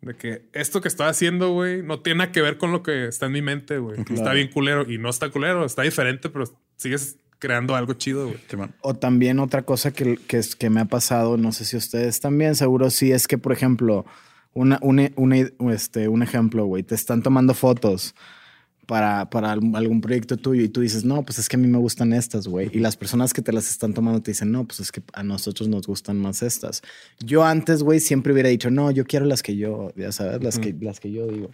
[0.00, 3.06] de que esto que estoy haciendo, güey, no tiene nada que ver con lo que
[3.08, 4.00] está en mi mente, güey.
[4.10, 6.44] Está bien culero y no está culero, está diferente, pero
[6.76, 8.38] sigues creando algo chido, güey.
[8.80, 12.20] O también otra cosa que, que, es- que me ha pasado, no sé si ustedes
[12.20, 14.04] también, seguro sí, es que, por ejemplo,
[14.54, 15.36] Una, una- una-
[15.72, 16.82] este, un ejemplo, güey.
[16.82, 18.14] Te están tomando fotos
[18.88, 21.76] para, para algún proyecto tuyo y tú dices, no, pues es que a mí me
[21.76, 22.70] gustan estas, güey.
[22.72, 25.22] Y las personas que te las están tomando te dicen, no, pues es que a
[25.22, 26.80] nosotros nos gustan más estas.
[27.18, 30.58] Yo antes, güey, siempre hubiera dicho, no, yo quiero las que yo, ya sabes, las,
[30.58, 31.50] que, las que yo digo.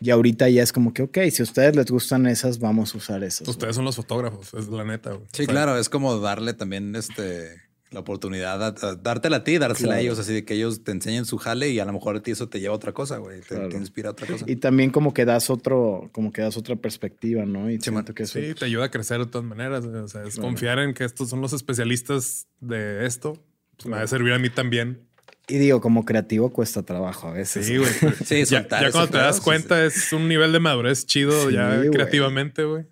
[0.00, 2.98] Y ahorita ya es como que, ok, si a ustedes les gustan esas, vamos a
[2.98, 3.48] usar esas.
[3.48, 5.26] Ustedes son los fotógrafos, es la neta, güey.
[5.32, 7.60] Sí, O sea, claro, es como darle también este
[7.90, 10.92] la oportunidad, a, a dártela a ti, dársela a ellos, así de que ellos te
[10.92, 13.16] enseñen su jale y a lo mejor a ti eso te lleva a otra cosa,
[13.18, 13.40] güey.
[13.40, 13.68] Te, Claro.
[13.70, 14.44] te inspira a otra cosa.
[14.46, 17.70] Y también como que das otro, como que das otra perspectiva, ¿no?
[17.70, 19.84] Y Sí, que eso Sí, te ayuda a crecer de todas maneras.
[19.84, 23.42] O sea, es confiar en que estos son los especialistas de esto.
[23.76, 25.06] Pues me va a servir a mí también.
[25.46, 27.64] Y digo, como creativo cuesta trabajo a veces.
[27.66, 27.88] Sí, güey.
[28.24, 31.54] Sí, ya, ya cuando te das sí, cuenta es un nivel de madurez chido Sí,
[31.54, 32.84] ya creativamente, güey.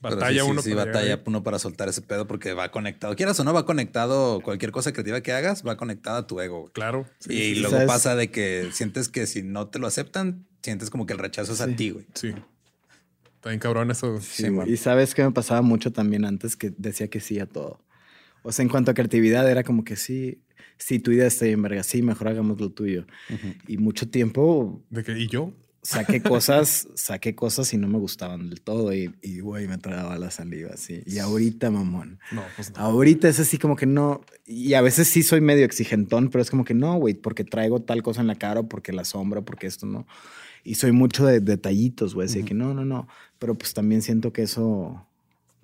[0.00, 0.62] Batalla sí, uno.
[0.62, 1.24] sí, para batalla llegar ahí.
[1.26, 3.14] uno para soltar ese pedo porque va conectado.
[3.16, 4.40] Quieras o no, va conectado.
[4.40, 6.60] Cualquier cosa creativa que hagas va conectada a tu ego.
[6.62, 6.72] güey.
[6.72, 7.06] Claro.
[7.18, 7.86] Sí, y sí, luego ¿Sabes?
[7.88, 11.52] pasa de que sientes que si no te lo aceptan, sientes como que el rechazo
[11.52, 12.06] es a ti, güey.
[12.14, 12.32] sí.
[13.36, 14.20] Está bien cabrón eso.
[14.20, 17.80] Sí, y sabes que me pasaba mucho también antes que decía que sí a todo.
[18.42, 20.42] O sea, en cuanto a creatividad era como que sí,
[20.76, 23.06] sí, tu idea está bien, verga, sí, mejor hagamos lo tuyo.
[23.66, 25.54] Y mucho tiempo De que, ¿y yo?
[25.82, 30.18] Saqué cosas, saqué cosas y no me gustaban del todo y, y güey, me tragaba
[30.18, 31.02] la saliva, así.
[31.06, 32.18] Y ahorita, mamón.
[32.32, 32.80] No, pues no.
[32.80, 36.50] Ahorita es así como que no, y a veces sí soy medio exigentón, pero es
[36.50, 39.42] como que no, güey, porque traigo tal cosa en la cara, o porque la sombra,
[39.42, 40.06] porque esto no.
[40.62, 43.08] Y soy mucho de detallitos, güey, así que no, no, no.
[43.38, 45.06] Pero pues también siento que eso,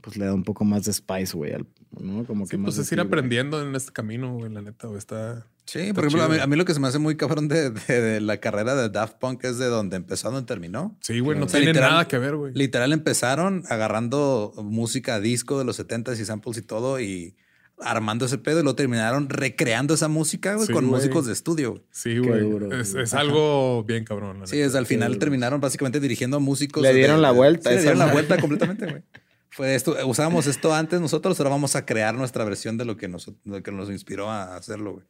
[0.06, 1.66] pues le da un poco más de spice, güey, al-
[2.00, 2.24] ¿no?
[2.24, 3.08] Como que Sí, más pues es ir güey.
[3.08, 4.98] aprendiendo en este camino, güey, la neta, güey.
[4.98, 5.48] Está.
[5.64, 6.44] Sí, Está por ejemplo, a mí, chido.
[6.44, 8.88] a mí lo que se me hace muy cabrón de, de- de la carrera de
[8.88, 10.96] Daft Punk es de donde empezó a donde terminó.
[11.00, 12.52] Sí, güey, no O sea, tiene literal- nada que ver, güey.
[12.54, 17.34] Literal empezaron agarrando música disco de los 70s y samples y todo y
[17.78, 21.00] armando ese pedo y lo terminaron recreando esa música güey, Sí, con güey.
[21.00, 21.70] músicos de estudio.
[21.72, 21.82] güey.
[21.90, 22.40] Sí, güey.
[22.42, 23.04] duro, Es, güey.
[23.04, 24.46] es algo bien cabrón.
[24.46, 26.82] Sí, es al final terminaron básicamente dirigiendo a músicos.
[26.82, 29.02] Le dieron la vuelta Sí, le dieron la vuelta completamente, güey.
[29.56, 33.08] Fue esto, usábamos esto antes nosotros, ahora vamos a crear nuestra versión de lo que
[33.08, 35.06] nos, lo que nos inspiró a hacerlo, güey.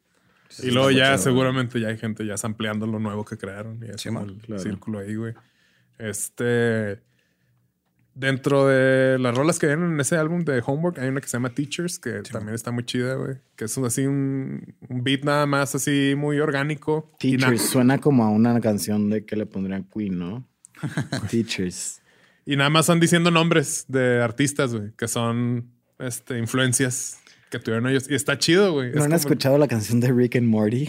[0.63, 3.81] Y luego ya chido, seguramente ya hay gente ya ampliando lo nuevo que crearon.
[3.83, 4.63] Y es como el claro.
[4.63, 5.35] círculo ahí, güey.
[5.99, 7.01] Este.
[8.15, 11.33] Dentro de las rolas que vienen en ese álbum de Homework, hay una que se
[11.37, 13.39] llama Teachers, que también está muy chida, güey.
[13.57, 17.11] Que es un- así un, un beat nada más así muy orgánico.
[17.19, 20.49] Teachers, suena como a una canción de que le pondrían Queen, ¿no?
[21.31, 22.01] Teachers.
[22.47, 27.19] Y nada más están diciendo nombres de artistas, güey, que son este, influencias
[27.51, 28.09] que tuvieron ellos.
[28.09, 28.91] Y está chido, güey.
[28.93, 30.89] ¿No Es han como- escuchado la canción de Rick and Morty?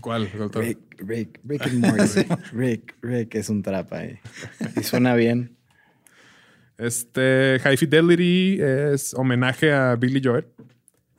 [0.00, 0.30] ¿Cuál?
[0.54, 2.26] Rick, Rick, Rick and Morty.
[2.56, 4.18] Rick, Rick es un trap ahí.
[4.76, 5.54] Y suena bien.
[6.78, 10.46] Este High Fidelity es homenaje a Billy Joel,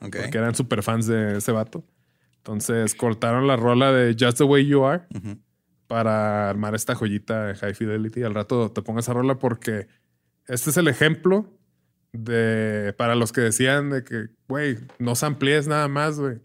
[0.00, 0.16] Ok.
[0.22, 1.84] porque eran super fans de ese vato.
[2.38, 5.38] Entonces cortaron la rola de Just the Way You Are Ujú.
[5.92, 8.22] Para armar esta joyita de High Fidelity.
[8.22, 9.88] Al rato te pongo esa rola porque
[10.46, 11.52] este es el ejemplo
[12.12, 16.38] de para los que decían de que, güey, no samplees nada más, güey.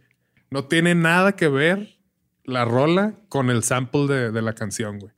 [0.51, 1.97] No tiene nada que ver
[2.43, 5.13] la rola con el sample de, de la canción, güey.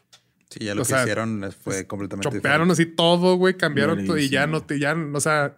[0.52, 4.20] Sí, ya lo O que sea, hicieron fue completamente Chopearon así todo, güey, cambiaron todo
[4.20, 5.56] y ya no te, ya, o sea,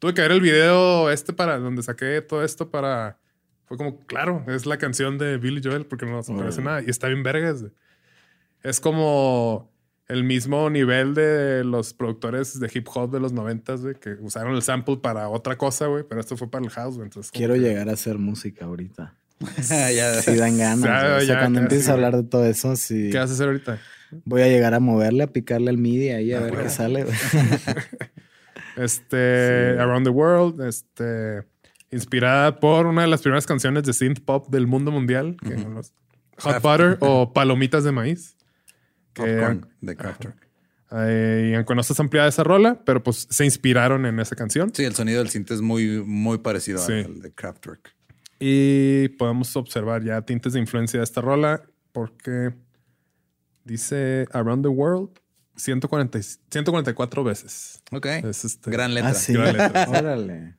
[0.00, 3.20] tuve que ver el video este para donde saqué todo esto para.
[3.66, 6.90] Fue como, claro, es la canción de Billy Joel porque no se parece nada y
[6.90, 7.60] está bien vergas.
[7.60, 7.72] güey.
[8.62, 9.70] Es como
[10.08, 14.54] el mismo nivel de los productores de hip hop de los noventas, güey, que usaron
[14.54, 17.06] el sample para otra cosa, güey, pero esto fue para el house, güey.
[17.06, 19.14] Entonces, Quiero que- llegar a hacer música ahorita.
[19.94, 20.14] ya.
[20.22, 20.84] Sí dan ganas.
[20.84, 23.10] Ya, o sea, ya, cuando empieces a hablar de todo eso, sí.
[23.12, 23.78] ¿Qué vas a hacer ahorita?
[24.24, 27.04] Voy a llegar a moverle, a picarle al MIDI ahí a Ah, ver qué sale.
[28.76, 29.78] Este, Sí.
[29.80, 31.42] Around the World, este,
[31.90, 35.74] inspirada por una de las primeras canciones de synth pop del mundo mundial, que son
[35.74, 35.92] los
[36.38, 38.36] Hot Butter o Palomitas de Maíz.
[39.24, 40.48] Que, Popcorn de Kraftwerk.
[40.92, 44.72] eh, y aunque no está ampliada esa rola, pero pues se inspiraron en esa canción.
[44.74, 46.92] Sí, el sonido del synth es muy, muy parecido Sí.
[46.92, 47.94] al de Kraftwerk.
[48.40, 51.62] Y podemos observar ya tintes de influencia de esta rola
[51.92, 52.52] porque
[53.64, 55.10] dice Around the World
[55.56, 57.82] 140, y- 144 veces.
[57.90, 58.06] Ok.
[58.06, 59.10] Es este- Gran letra.
[59.10, 59.32] Ah, sí.
[59.32, 59.90] Gran letra, sí.
[59.96, 60.54] Órale.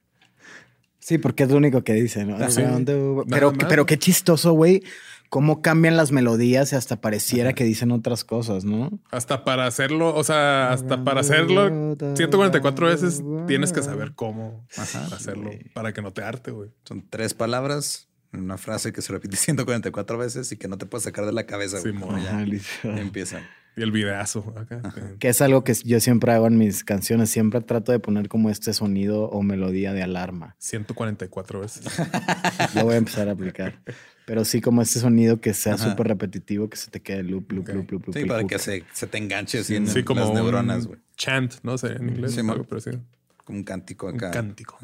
[1.00, 2.36] Sí, porque es lo único que dice, ¿no?
[2.36, 2.62] Ah, sí.
[2.62, 4.84] Around the Pero, pero qué chistoso, güey.
[5.30, 9.00] Cómo cambian las melodías y hasta pareciera que dicen otras cosas, ¿no?
[9.12, 15.52] Hasta para hacerlo, o sea, hasta para hacerlo 144 veces tienes que saber cómo hacerlo
[15.74, 16.72] para que no te arte, güey.
[16.84, 20.86] Son tres palabras, en una frase que se repite 144 veces y que no te
[20.86, 21.80] puedes sacar de la cabeza.
[21.80, 23.00] güey, ya literal.
[23.00, 23.44] empiezan.
[23.76, 24.82] Y el videazo acá.
[25.20, 27.30] Que es algo que yo siempre hago en mis canciones.
[27.30, 30.56] Siempre trato de poner como este sonido o melodía de alarma.
[30.60, 31.86] 144 veces.
[32.76, 33.80] Lo voy a empezar a aplicar.
[34.26, 37.62] Pero sí como este sonido que sea súper repetitivo, que se te quede loop, loop,
[37.70, 37.74] Ok.
[37.76, 38.14] loop, loop, loop.
[38.14, 38.50] Sí, loop, para loop.
[38.52, 41.00] que se, se te enganche así en Sí, como las un neuronas, güey.
[41.16, 41.78] chant, ¿no?
[41.78, 42.34] sé en inglés.
[42.34, 43.00] Sí, algo parecido.
[43.44, 44.30] Como un cántico Un acá.
[44.32, 44.78] cántico.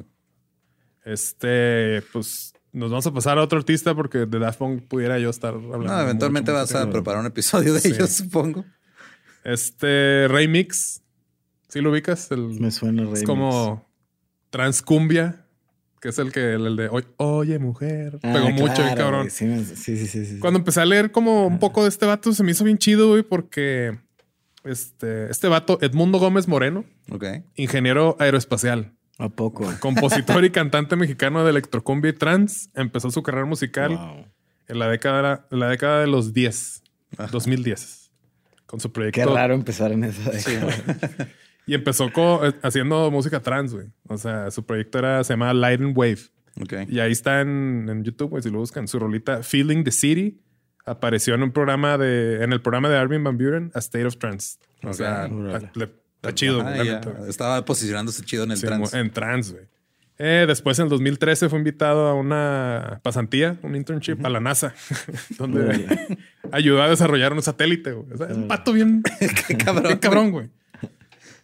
[1.03, 5.29] Este, pues nos vamos a pasar a otro artista porque de Daft Punk pudiera yo
[5.29, 5.87] estar hablando.
[5.87, 7.89] No, eventualmente mucho, vas mucho a preparar un episodio de Sí.
[7.89, 8.65] ellos, supongo.
[9.43, 11.01] Este, Rey Mix.
[11.67, 12.31] ¿Sí lo ubicas?
[12.31, 13.23] El, Me suena es remix.
[13.25, 13.85] como
[14.49, 15.45] Transcumbia,
[15.99, 18.19] que es el que el de Oye, Oye, mujer.
[18.23, 19.29] Ah, Pegó mucho, claro, cabrón.
[19.31, 20.39] Sí, sí, sí, sí.
[20.39, 23.09] Cuando empecé a leer como un poco de este vato, se me hizo bien chido,
[23.09, 23.97] güey, porque
[24.63, 27.25] este, este vato, Edmundo Gómez Moreno, Ok.
[27.55, 29.65] ingeniero aeroespacial, ¿A poco?
[29.79, 34.25] compositor y cantante mexicano de electrocumbia y trance, empezó su carrera musical Wow.
[34.67, 36.83] en la década, en la década de los 10,
[37.31, 38.11] 2010,
[38.65, 39.21] con su proyecto.
[39.21, 41.29] Qué raro empezar en esa década.
[41.67, 42.09] Y empezó
[42.45, 43.87] eh, haciendo música trance, güey.
[44.07, 46.19] O sea, su proyecto era, se llamaba Light and Wave.
[46.61, 46.73] Ok.
[46.89, 48.87] Y ahí está en, en YouTube, güey, si lo buscan.
[48.87, 50.41] Su rolita Feeling the City
[50.85, 54.17] apareció en un programa de, en el programa de Armin Van Buren, A State of
[54.17, 54.57] Trance.
[54.83, 55.27] O sea,
[55.73, 57.13] le- está chido, Ajá, la neta.
[57.27, 58.99] Estaba posicionándose chido en el Sí, trance.
[58.99, 59.65] En trance, güey.
[60.17, 64.73] Eh, después, en el 2013, fue invitado a una pasantía, un internship a la NASA,
[65.37, 66.17] donde
[66.53, 67.91] ayudó a desarrollar un satélite.
[67.91, 68.13] Güey.
[68.13, 69.03] O sea, es un pato bien,
[69.47, 69.83] Qué cabrón.
[69.83, 70.49] bien cabrón, güey.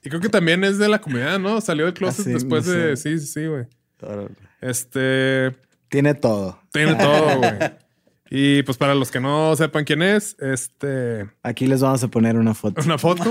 [0.03, 1.59] Y creo que también es de la comunidad, ¿no?
[1.61, 2.95] Salió del closet Ah, sí, después no de.
[2.95, 3.17] sé.
[3.17, 3.65] Sí, sí, sí, güey.
[4.61, 5.51] Este.
[5.89, 6.59] Tiene todo.
[6.71, 7.53] Tiene todo, güey.
[8.33, 11.29] Y pues para los que no sepan quién es, este.
[11.43, 12.81] Aquí les vamos a poner una foto.
[12.83, 13.23] Una foto.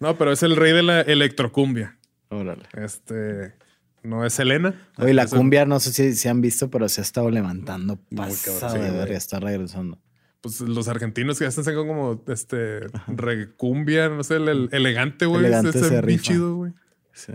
[0.00, 1.98] No, pero es el rey de la electrocumbia.
[2.28, 2.62] Órale.
[2.74, 3.54] Este.
[4.02, 4.74] No es Selena.
[4.98, 7.98] Oye, la el- cumbia, no sé si, si han visto, pero se ha estado levantando.
[8.14, 9.98] Cabrón, sí, de está regresando.
[10.42, 15.40] Pues los argentinos que hacen como este recumbia, no sé, el, el- elegante, güey.
[15.46, 16.22] Elegante Ese es se bien rifa.
[16.22, 16.72] chido, güey.
[17.14, 17.32] Sí.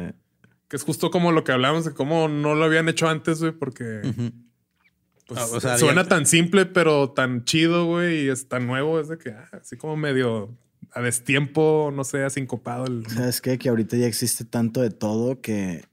[0.68, 3.52] Que es justo como lo que hablamos de cómo no lo habían hecho antes, güey,
[3.52, 4.02] porque
[5.26, 8.68] pues, Ah, o sea, suena ya- tan simple, pero tan chido, güey, y es tan
[8.68, 10.56] nuevo, es de que ah, así como medio
[10.92, 12.86] a destiempo, no sé, asincopado.
[12.86, 13.06] El...
[13.08, 13.58] ¿Sabes qué?
[13.58, 15.84] Que ahorita ya existe tanto de todo que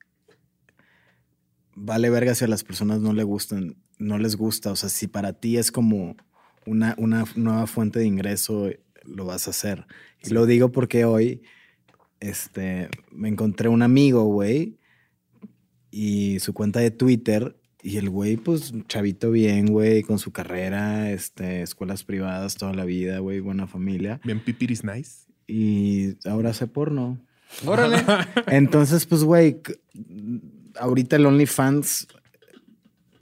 [1.74, 4.72] vale verga si a las personas no le gustan, no les gusta.
[4.72, 6.16] O sea, si para ti es como
[6.64, 8.70] una, una nueva fuente de ingreso,
[9.04, 9.86] lo vas a hacer.
[10.22, 11.42] Y lo digo porque hoy
[12.20, 14.78] este, me encontré un amigo, güey,
[15.90, 17.56] y su cuenta de Twitter.
[17.86, 22.84] Y el güey, pues, chavito bien, güey, con su carrera, este, escuelas privadas toda la
[22.84, 24.20] vida, güey, buena familia.
[24.24, 25.26] Bien pipiris nice.
[25.46, 27.16] Y ahora hace porno.
[27.64, 27.98] Órale.
[28.48, 29.58] Entonces, pues, güey,
[30.80, 32.08] ahorita el OnlyFans,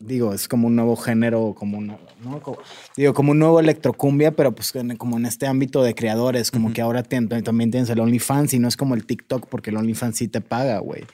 [0.00, 2.40] digo, es como un nuevo género, como un, ¿no?
[2.42, 2.56] Como-
[2.96, 6.72] digo, como un nuevo electrocumbia, pero pues en- como en este ámbito de creadores, como
[6.72, 9.76] que ahora tien- también tienes el OnlyFans y no es como el TikTok, porque el
[9.76, 11.04] OnlyFans sí te paga, güey.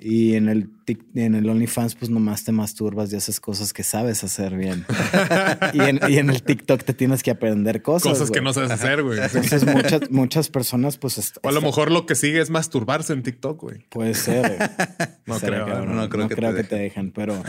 [0.00, 0.70] Y en el,
[1.14, 4.84] en el OnlyFans, pues nomás te masturbas y haces cosas que sabes hacer bien.
[5.72, 8.12] y, en, y en el TikTok te tienes que aprender cosas.
[8.12, 9.18] Cosas que no sabes hacer, güey.
[9.20, 11.32] Entonces, muchas, muchas personas, pues.
[11.42, 13.86] O a lo est- mejor lo que sigue es masturbarse en TikTok, güey.
[13.88, 14.56] Puede ser.
[14.56, 14.68] güey.
[15.26, 17.42] No creo, no No, creo creo, que que, te te dejen, pero,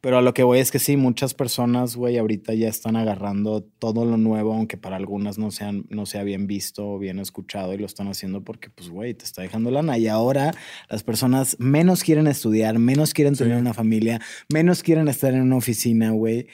[0.00, 3.64] pero a lo que voy es que sí, muchas personas, güey, ahorita ya están agarrando
[3.80, 7.74] todo lo nuevo, aunque para algunas no, sean, no sea bien visto o bien escuchado
[7.74, 9.98] y lo están haciendo porque, pues, güey, te está dejando lana.
[9.98, 10.54] Y ahora
[10.88, 14.20] las personas menos quieren estudiar, menos quieren tener una familia,
[14.52, 16.46] menos quieren estar en una oficina, güey.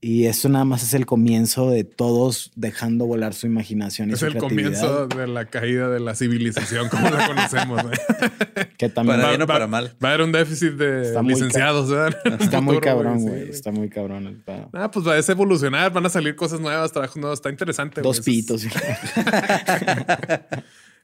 [0.00, 4.20] Y esto nada más es el comienzo de todos dejando volar su imaginación y Es
[4.20, 4.80] su el creatividad.
[4.80, 7.98] comienzo de la caída de la civilización como la conocemos, güey.
[8.78, 9.96] Que también Para bien o Va- para va- mal.
[10.02, 11.90] Va a haber un déficit de Está licenciados,
[12.38, 13.48] está muy futuro, cabrón, sí, güey.
[13.50, 14.70] Está muy cabrón el pedo.
[14.72, 18.00] Ah, pues va a evolucionar, van a salir cosas nuevas, trabajos nuevos, está interesante.
[18.00, 18.36] Dos güey.
[18.36, 18.62] Pitos.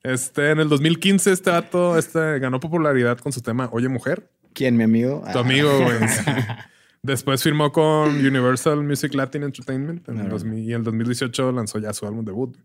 [0.03, 4.77] Este, en el 2015, este vato este, ganó popularidad con su tema Oye Mujer, ¿Quién,
[4.77, 5.23] mi amigo?
[5.33, 5.99] tu Ah, amigo, güey.
[7.03, 10.31] Después firmó con Universal Music Latin Entertainment en el Órale.
[10.39, 12.57] 2000 y en el 2018 lanzó ya su álbum debut.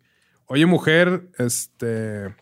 [0.45, 2.33] Oye Mujer, este,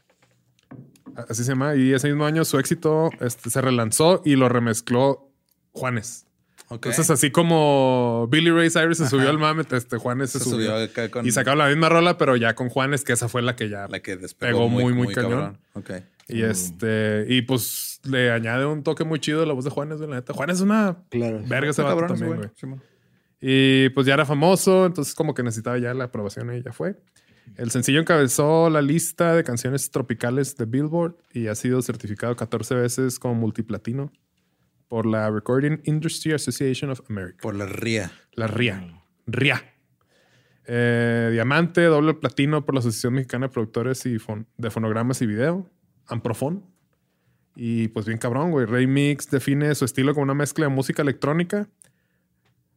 [1.28, 5.32] así se llama, y ese mismo año su éxito este, se relanzó y lo remezcló
[5.72, 6.26] Juanes.
[6.70, 10.74] Entonces, así como Billy Ray Cyrus se subió al mame, este Juanes se, se subió.
[11.10, 13.70] con Y sacaron la misma rola, pero ya con Juanes, que esa fue la que
[13.70, 15.32] ya la que despegó Pegó muy, muy, muy, cañón.
[15.32, 15.60] cabrón.
[15.74, 15.92] Ok.
[16.28, 20.10] Y este, y pues le añade un toque muy chido la voz de Juanes, güey,
[20.10, 20.34] la neta.
[20.34, 21.42] Juanes es una Claro.
[21.48, 22.50] verga ese vato también, güey.
[23.40, 26.98] Y pues ya era famoso, entonces como que necesitaba ya la aprobación y ya fue.
[27.56, 32.76] El sencillo encabezó la lista de canciones tropicales de Billboard y ha sido certificado 14
[32.76, 34.12] veces como multiplatino
[34.88, 37.38] por la Recording Industry Association of America.
[37.42, 38.12] Por la ría.
[38.34, 39.02] La RIA.
[39.28, 39.64] RIA.
[40.66, 45.26] Eh, diamante, doble platino por la Asociación Mexicana de Productores y Fon- de Fonogramas y
[45.28, 45.70] Video,
[46.08, 46.64] Amprofon.
[47.60, 48.68] Y pues bien cabrón, güey.
[48.68, 51.68] Ray Mix define su estilo como una mezcla de música electrónica,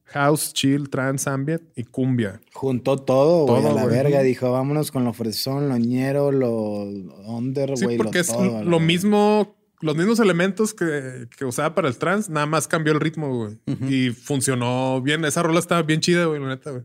[0.06, 2.40] house, chill, trance, ambient y cumbia.
[2.54, 3.94] Juntó todo, güey, a la güey.
[3.94, 4.22] verga.
[4.22, 6.84] Dijo, vámonos con lo fresón, lo ñero, lo
[7.26, 7.98] under, Sí, güey.
[7.98, 12.32] lo porque es todo, lo mismo, los mismos elementos que, que usaba para el trance,
[12.32, 13.58] nada más cambió el ritmo, güey.
[13.88, 15.24] Y funcionó bien.
[15.26, 16.84] Esa rola estaba bien chida, güey, la neta, güey.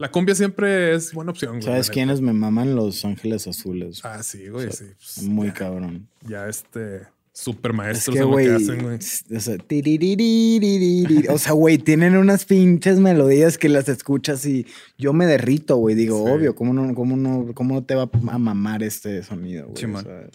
[0.00, 1.62] La cumbia siempre es buena opción, güey.
[1.62, 2.74] ¿Sabes quiénes me maman?
[2.74, 4.00] Los Ángeles Azules.
[4.02, 4.86] Ah, sí, güey, sí.
[4.96, 6.08] pues, Muy ya, cabrón.
[6.26, 7.02] Ya este
[7.34, 8.96] super Es maestros que, en lo güey, que hacen, güey.
[8.96, 15.26] o sea, o sea, güey, tienen unas pinches melodías que las escuchas y yo me
[15.26, 15.94] derrito, güey.
[15.94, 16.32] Digo, Sí.
[16.32, 19.84] obvio, ¿cómo no, cómo no, cómo no te va a mamar este sonido, güey?
[19.84, 20.28] O sea,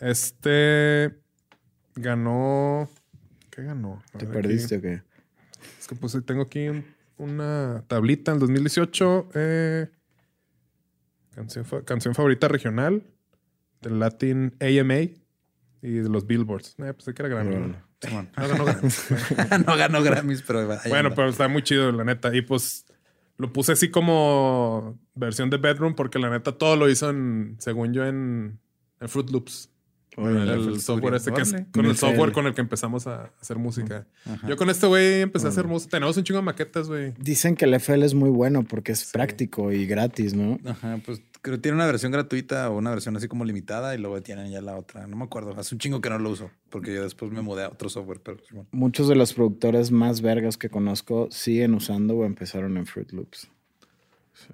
[0.00, 1.14] Este
[1.94, 2.88] ganó.
[3.50, 4.02] ¿Qué ganó?
[4.12, 4.42] ¿Te ver, aquí.
[4.48, 5.02] perdiste o qué?
[5.78, 9.28] Es que pues tengo aquí un- una tablita en 2018.
[9.34, 9.90] eh,
[11.34, 13.02] canción, fa- canción favorita regional
[13.80, 15.00] del Latin AMA
[15.82, 16.76] y de los Billboards.
[16.78, 17.54] Eh, pues que era Grammy.
[17.56, 17.76] ¿no?
[18.36, 18.88] Ganó Grammy.
[19.66, 22.34] no ganó Grammys, pero bueno, pero está muy chido, la neta.
[22.34, 22.86] Y pues
[23.38, 27.92] lo puse así como versión de Bedroom porque la neta todo lo hizo en, según
[27.92, 28.58] yo, en,
[29.00, 29.70] en Fruit Loops.
[30.16, 34.06] El software este que es con el software con el que empezamos a hacer música.
[34.24, 34.48] Ajá.
[34.48, 35.90] Yo con este güey empecé a hacer música.
[35.90, 37.12] Tenemos un chingo de maquetas, güey.
[37.18, 40.58] Dicen que el FL es muy bueno porque es práctico y gratis, ¿no?
[40.64, 43.98] Ajá, pues creo que tiene una versión gratuita o una versión así como limitada y
[43.98, 45.06] luego tienen ya la otra.
[45.06, 45.54] No me acuerdo.
[45.58, 48.20] Hace un chingo que no lo uso porque yo después me mudé a otro software,
[48.22, 48.68] pero bueno.
[48.72, 53.48] Muchos de los productores más vergas que conozco siguen usando o empezaron en Fruit Loops.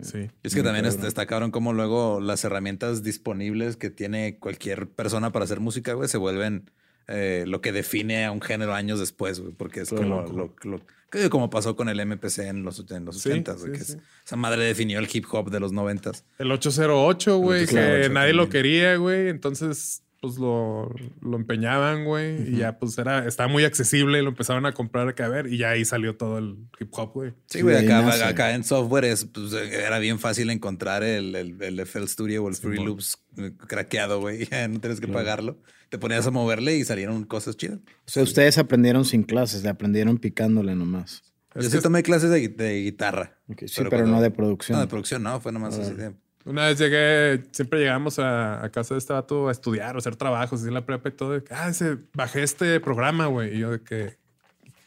[0.01, 0.19] Sí.
[0.19, 1.07] Y es que Muy también cabrón.
[1.07, 6.09] está cabrón como luego las herramientas disponibles que tiene cualquier persona para hacer música, güey,
[6.09, 6.71] se vuelven
[7.09, 10.81] eh, lo que define a un género años después, güey, porque es como lo, lo-
[11.11, 13.85] que como pasó con el MPC en los, en los Sí, 80s, güey, sí, que
[13.85, 13.93] sí.
[13.95, 16.23] es- esa madre definió el hip hop de los 90s.
[16.39, 19.29] El 808, güey, que 808 nadie lo quería, güey.
[19.29, 22.55] Entonces, pues lo, lo empeñaban, güey.
[22.55, 25.49] Y ya, pues era, estaba muy accesible y lo empezaban a comprar acá a ver.
[25.49, 27.31] Y ya ahí salió todo el hip hop, güey.
[27.47, 28.23] Sí, Sí, güey, acá, nace.
[28.23, 32.49] acá en software es, pues, era bien fácil encontrar el, el, el FL Studio o
[32.49, 32.87] el Free Simón.
[32.87, 34.47] Loops eh, craqueado, güey.
[34.51, 35.59] Ya no tienes que pagarlo.
[35.89, 37.81] Te ponías a moverle y salieron cosas chidas.
[38.07, 41.25] O sea, ustedes aprendieron sin clases, le aprendieron picándole nomás.
[41.57, 43.41] Yo Es sí tomé clases de, de guitarra.
[43.67, 44.77] Sí, pero no de producción.
[44.77, 46.15] No, de producción, no, fue nomás así de.
[46.45, 50.17] Una vez llegué, siempre llegábamos a, a casa de este vato a estudiar o hacer
[50.17, 51.39] trabajos, así en la prepa y todo.
[51.39, 53.57] de ah, ese, bajé este programa, güey.
[53.57, 54.17] Y yo de que,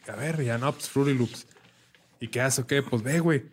[0.08, 1.46] a ver, ya no, pues Fruity Loops.
[2.20, 2.64] ¿Y qué hace?
[2.66, 2.82] ¿Qué?
[2.82, 3.44] Pues ve, güey.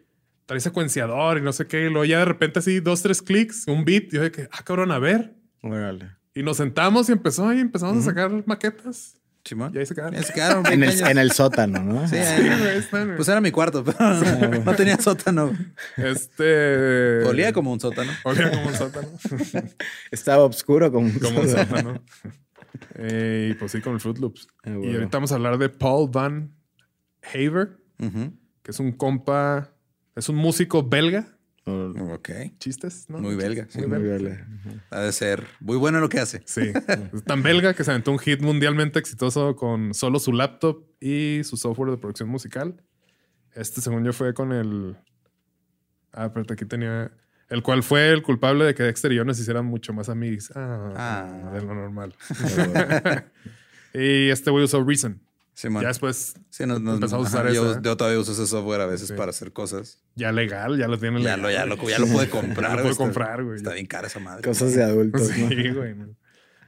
[0.46, 1.86] Trae secuenciador y no sé qué.
[1.86, 4.06] Y luego ya de repente así, dos, tres clics, un beat.
[4.06, 5.34] Y yo de que, ah, cabrón, a ver.
[5.62, 6.12] Órale.
[6.36, 9.16] Y nos sentamos y empezó y empezamos a sacar maquetas.
[9.44, 9.72] Chimón.
[9.76, 10.14] Y ahí se quedaron.
[10.16, 11.10] Ya se quedaron En el, pequeños.
[11.10, 12.08] en el sótano, ¿no?
[12.08, 12.22] Sí, Sí,
[12.78, 13.16] están, güey.
[13.18, 15.52] Pues era mi cuarto, pero no, no tenía sótano.
[15.98, 17.24] Este.
[17.26, 18.12] Olía como un sótano.
[18.24, 19.08] Olía como un sótano.
[20.12, 22.02] Estaba oscuro como, como un sótano.
[22.96, 24.48] Eh, y pues sí, con el Fruit Loops.
[24.64, 26.54] Ah, Y ahorita vamos a hablar de Paul Van
[27.34, 29.74] Haver, que es un compa,
[30.16, 31.33] es un músico belga.
[31.66, 32.30] Ok.
[32.60, 33.20] Chistes, ¿no?
[33.20, 33.80] Muy belga, sí.
[33.80, 34.46] Muy Muy belga.
[34.90, 36.42] Ha de ser muy bueno en lo que hace.
[36.46, 36.72] Sí,
[37.14, 41.42] es tan belga que se aventó un hit mundialmente exitoso con solo su laptop y
[41.44, 42.82] su software de producción musical.
[43.54, 44.98] Este, según yo, fue con el.
[46.12, 47.12] Ah, pero aquí tenía.
[47.50, 50.52] El cual fue el culpable de que Dexter y yo nos hicieran mucho más amigos.
[50.56, 51.52] Ah, Ah.
[51.54, 52.16] de lo normal.
[53.94, 55.22] y este güey usó Reason.
[55.56, 57.82] Ya después, Sí, nos- nos- empezamos a usar ajá, yo, esa.
[57.82, 59.14] yo todavía uso ese software a veces Sí.
[59.14, 60.00] para hacer cosas.
[60.16, 61.42] ya legal, ya lo tiene Ya legal.
[61.42, 62.70] lo, ya, lo, ya lo pude comprar.
[62.72, 63.58] Ya lo pude Está- comprar, güey.
[63.58, 64.42] Está bien cara esa madre.
[64.44, 65.48] Cosas de adultos, ¿no?
[65.50, 65.96] Sí, güey.
[65.96, 66.16] no.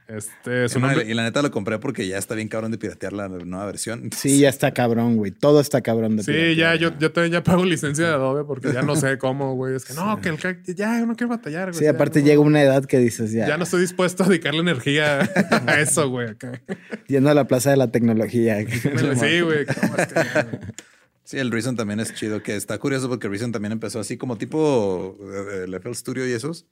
[0.08, 1.04] Este, su nombre.
[1.10, 4.10] y la neta lo compré porque ya está bien cabrón de piratear la nueva versión.
[4.16, 5.32] Sí, ya está cabrón, güey.
[5.32, 6.56] Todo está cabrón de Sí, piratear.
[6.56, 9.74] ya, yo, yo también ya pago licencia de Adobe porque ya no sé cómo, güey.
[9.74, 10.38] Es que no, que el
[10.76, 11.78] ya no quiero batallar, güey.
[11.78, 12.26] Sí, ya aparte no.
[12.26, 13.48] llega una edad que dices ya.
[13.48, 16.30] Ya no estoy dispuesto a dedicarle energía a eso, güey.
[16.30, 16.62] acá.
[17.08, 18.58] Yendo a la plaza de la tecnología.
[18.66, 19.66] Sí, güey.
[19.66, 20.60] ¿cómo es que ya, güey?
[21.24, 24.38] Sí, el Reason también es chido, que está curioso porque Reason también empezó así como
[24.38, 26.66] tipo eh, el FL Studio y esos,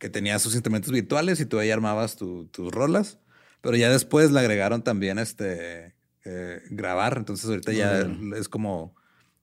[0.00, 3.18] que tenía sus instrumentos virtuales y tú ahí armabas tu- tus rolas,
[3.60, 5.94] pero ya después le agregaron también este
[6.24, 8.00] eh, grabar, entonces ahorita ya
[8.36, 8.96] es como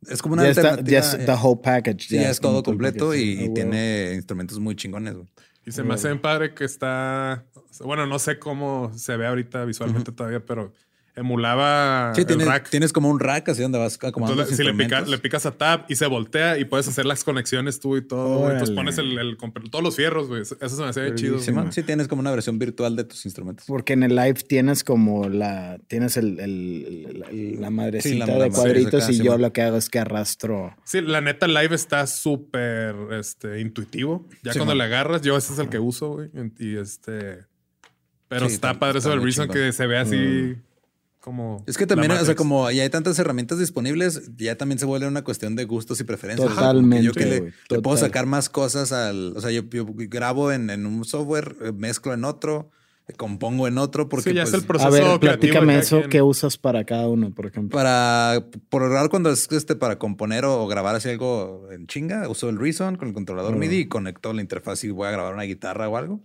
[0.09, 0.91] es como una ya está, alternativa.
[0.91, 2.07] ya es eh, the whole package.
[2.09, 5.13] sí, ya es todo completo package, y, y tiene instrumentos muy chingones.
[5.15, 5.27] güey.
[5.65, 7.45] Y se me hace bien padre que está.
[7.83, 10.71] Bueno, no sé cómo se ve ahorita visualmente todavía, pero
[11.17, 12.69] emulaba Sí, el tienes, rack.
[12.69, 15.51] tienes como un rack así donde vas acomodando Entonces, si le, pica- le picas a
[15.51, 18.39] tab y se voltea y puedes hacer las conexiones tú y todo.
[18.39, 18.51] güey.
[18.53, 18.75] Entonces Órale.
[18.75, 19.37] pones el, el
[19.69, 20.43] todos los fierros, güey.
[20.43, 21.37] Eso se me hacía bien chido.
[21.39, 21.71] Güey.
[21.71, 23.65] sí, tienes como una versión virtual de tus instrumentos.
[23.67, 25.77] Porque en el live tienes como la.
[25.87, 29.41] Tienes el, el- la, la madrecita Sí, la- de cuadritos acá, y yo Simón.
[29.41, 30.75] lo que hago es que arrastro.
[30.85, 34.25] Sí, la neta live está súper este, intuitivo.
[34.43, 34.77] Ya Sí, cuando man.
[34.77, 36.29] le agarras, yo ese es el que uso, güey.
[36.59, 37.45] Y este.
[38.27, 40.55] Pero Sí, está, está- padre está eso del Reason que se ve así
[41.27, 41.61] como.
[41.67, 45.07] Es que también, o sea, como ya hay tantas herramientas disponibles, ya también se vuelve
[45.07, 46.47] una cuestión de gustos y preferencias.
[46.49, 49.33] Totalmente, Yo que le, puedo sacar más cosas al.
[49.35, 52.69] O sea, yo, yo grabo en, en un software, eh, mezclo en otro,
[53.09, 55.97] eh, compongo en otro, porque Sí, ya es pues, el proceso A ver, platícame eso
[55.99, 56.09] quien.
[56.09, 57.75] que usas para cada uno, por ejemplo.
[57.77, 62.29] Para, por lo general, cuando es este, para componer o, grabar así algo en chinga,
[62.29, 63.57] uso el Reason con el controlador Ah.
[63.57, 66.21] MIDI y conecto la interfaz y voy a grabar una guitarra o algo.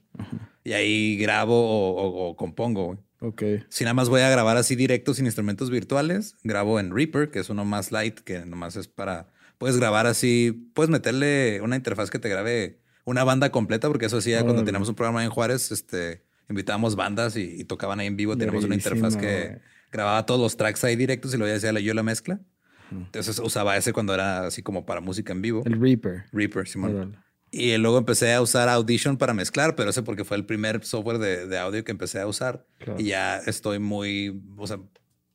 [0.65, 2.85] Y ahí grabo o, o- o compongo.
[2.87, 2.99] güey.
[3.25, 3.43] Ok.
[3.69, 7.39] Si nada más voy a grabar así directo sin instrumentos virtuales, grabo en Reaper, que
[7.39, 9.29] es uno más light, que nomás es para.
[9.59, 14.19] Puedes grabar así, puedes meterle una interfaz que te grabe una banda completa, porque eso
[14.19, 14.67] hacía cuando Órale.
[14.67, 18.37] teníamos un programa en Juárez, este, invitábamos bandas y, y tocaban ahí en vivo.
[18.37, 19.61] Teníamos una interfaz que
[19.93, 22.41] grababa todos los tracks ahí directos y luego ya hacía la- yo la mezcla.
[22.91, 25.63] Entonces usaba ese cuando era así como para música en vivo.
[25.65, 26.25] El Reaper.
[26.33, 27.17] Reaper, Simón.
[27.55, 31.19] Y luego empecé a usar Audition para mezclar, pero ese porque fue el primer software
[31.19, 32.67] de, de audio que empecé a usar.
[32.79, 32.99] Claro.
[32.99, 34.79] Y ya estoy muy, o sea,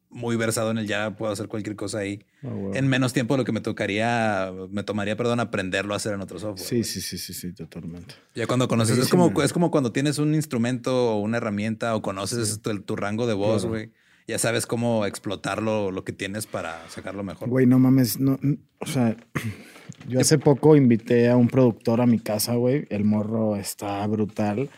[0.09, 2.26] muy versado en el ya puedo hacer cualquier cosa ahí.
[2.41, 2.74] Ah, huevo.
[2.74, 6.22] En menos tiempo de lo que me tocaría, me tomaría, perdón, aprenderlo a hacer en
[6.22, 6.68] otro software.
[6.68, 8.15] Sí, sí, sí, sí, sí, totalmente.
[8.34, 12.01] Ya cuando conoces, es como, es como cuando tienes un instrumento o una herramienta o
[12.01, 13.70] conoces tu, tu rango de voz, Claro.
[13.70, 13.91] güey.
[14.28, 17.47] Ya sabes cómo explotarlo, lo que tienes para sacarlo mejor.
[17.47, 18.39] Güey, no mames, no,
[18.80, 19.15] o sea,
[20.08, 22.86] yo hace poco invité a un productor a mi casa, güey.
[22.89, 24.70] El morro está brutal.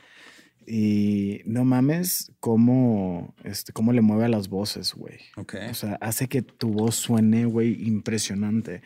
[0.65, 5.17] Y no mames cómo, este, cómo le mueve a las voces, güey.
[5.36, 5.55] Ok.
[5.72, 8.82] O sea, hace que tu voz suene, güey, impresionante.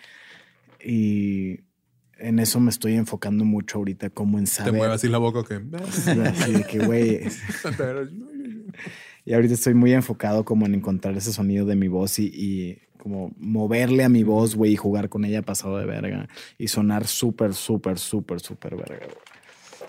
[0.82, 1.60] Y
[2.18, 4.74] en eso me estoy enfocando mucho ahorita, como en Te saber.
[4.74, 5.62] mueve así la boca que.
[5.78, 7.22] Así de que, güey.
[9.26, 12.82] Y ahorita estoy muy enfocado como en encontrar ese sonido de mi voz y, y
[13.04, 16.30] como moverle a mi voz, güey, y jugar con ella pasado de verga.
[16.58, 19.18] Y sonar súper, súper, súper, súper verga, güey.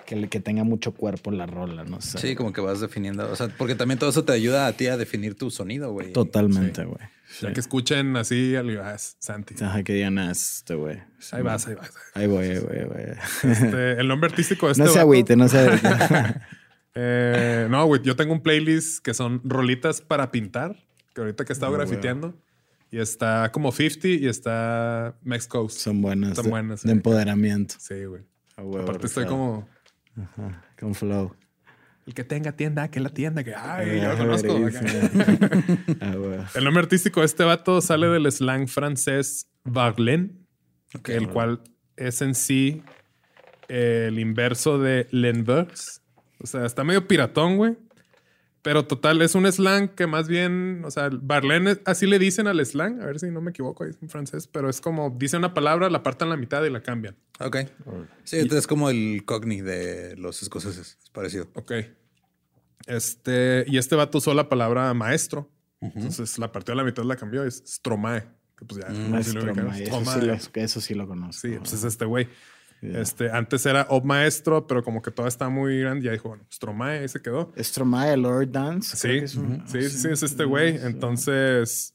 [0.04, 2.18] Que, le- que tenga mucho cuerpo la rola, no sé.
[2.18, 3.30] Sí, como que vas definiendo.
[3.30, 6.12] O sea, porque también todo eso te ayuda a ti a definir tu sonido, güey.
[6.12, 6.98] Totalmente, güey.
[7.40, 7.54] Ya Sí.
[7.54, 9.54] que escuchen así, al- ah, es Santi.
[9.64, 10.98] Ajá, que digan "Ah, es este, güey.
[11.32, 11.90] Ahí vas, ahí vas.
[12.14, 13.50] Ahí voy, ahí voy, ahí voy.
[13.52, 15.88] Este, el nombre artístico de este No se agüite, no se agüite.
[16.96, 20.76] Eh, no, güey, yo tengo un playlist que son rolitas para pintar,
[21.14, 22.34] que ahorita que he estado Ah, grafiteando.
[22.95, 25.78] Y está como 50 y está Mex Coast.
[25.78, 26.30] Son buenas.
[26.30, 26.92] Están de- buenas, De sí.
[26.92, 27.74] empoderamiento.
[27.80, 28.22] Sí, güey.
[28.57, 29.68] A huevo, Aparte estoy como
[30.16, 31.34] Ajá, con flow.
[32.07, 34.57] el que tenga tienda, que la tienda, que ay, yo lo conozco.
[36.01, 36.45] Ah, huevo.
[36.55, 40.47] El nombre artístico de este vato sale del slang francés Varlen,
[41.03, 41.62] que el cual
[41.97, 42.84] es en sí
[43.68, 46.01] eh, el inverso de l'envers.
[46.40, 47.76] O sea, está medio piratón, güey.
[48.64, 52.46] Pero total, es un slang que más bien, o sea, Barlen, es- así le dicen
[52.46, 55.36] al slang, a ver si no me equivoco, es en francés, pero es como, dice
[55.36, 57.14] una palabra, la partan la mitad y la cambian.
[57.40, 57.58] Ok.
[58.24, 60.96] Sí, entonces es como el cogni de los escoceses.
[61.02, 61.46] Es parecido.
[61.54, 61.72] Ok.
[62.86, 65.50] Este, y este vato usó la palabra maestro.
[65.80, 68.24] Entonces la partió a la mitad, la cambió, es Stromae.
[68.56, 69.66] Que pues ya, no sé si lo Maestro, ubican.
[69.66, 71.48] ma, eso, sí lo, eso sí lo conozco.
[71.48, 72.28] Sí, pues es este güey.
[72.93, 73.01] Ya.
[73.01, 76.45] Este, antes era Ob Maestro, pero como que todo está muy grande, ya dijo, bueno,
[76.53, 77.53] Stromae, ahí se quedó.
[77.59, 78.97] Stromae, Lord Dance.
[78.97, 80.76] Sí, es un- sí, ah, sí, sí, es este güey.
[80.82, 81.95] Entonces,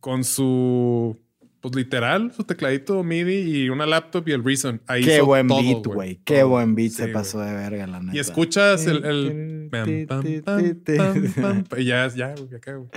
[0.00, 1.18] con su,
[1.60, 4.80] pues literal, su tecladito MIDI y una laptop y el Reason.
[4.86, 6.20] Ahí Qué hizo buen todo, beat, güey.
[6.24, 8.16] Qué buen beat Sí, se pasó de verga, la neta.
[8.16, 9.04] Y escuchas el...
[9.04, 9.70] el
[11.76, 12.88] y ya, ya, güey.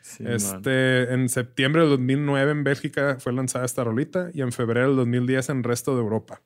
[0.00, 0.32] Sí, man.
[0.32, 4.96] Este, en septiembre del 2009 en Bélgica fue lanzada esta rolita y en febrero del
[4.96, 6.40] 2010 en el resto de Europa.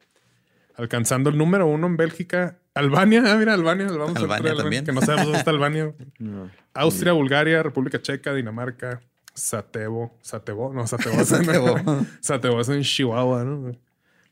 [0.83, 2.59] Alcanzando el número uno en Bélgica.
[2.75, 3.87] Albania, ah, mira, Albania.
[3.87, 4.85] Vamos a Albania entrar, también.
[4.85, 5.93] Que no sabemos dónde está Albania.
[6.19, 6.51] No.
[6.75, 9.01] Austria, Bulgaria, República Checa, Dinamarca,
[9.33, 10.19] Satevo.
[10.23, 11.77] Satevo, no, en- Satevo.
[12.21, 13.73] Satevo es en Chihuahua, ¿no?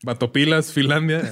[0.03, 1.23] Batopilas, Finlandia.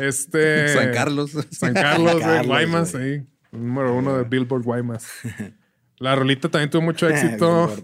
[0.00, 0.68] este.
[0.68, 1.30] San Carlos.
[1.50, 3.24] San Carlos, Carlos, Guaymas, ahí.
[3.52, 5.06] Número uno de Billboard Guaymas.
[5.98, 7.74] La rolita también tuvo mucho éxito.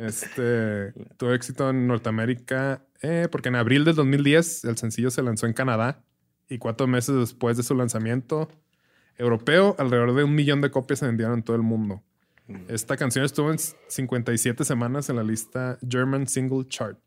[0.00, 5.46] Este tuvo éxito en Norteamérica eh, porque en abril del 2010 el sencillo se lanzó
[5.46, 6.02] en Canadá
[6.48, 8.48] y cuatro meses después de su lanzamiento
[9.16, 12.02] europeo, alrededor de un millón de copias se vendieron en todo el mundo.
[12.68, 16.98] Esta canción estuvo en 57 semanas en la lista German Single Chart.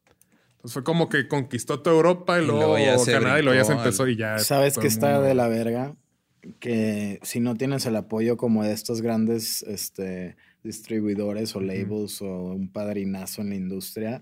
[0.52, 2.76] Entonces fue como que conquistó toda Europa y, Y luego,
[3.06, 4.38] Canadá y luego ya se empezó al- y ya.
[4.38, 5.96] ¿Sabes el está de la verga?
[6.60, 12.54] que si no tienes el apoyo como de estos grandes este, distribuidores o labels o
[12.54, 14.22] un padrinazo en la industria,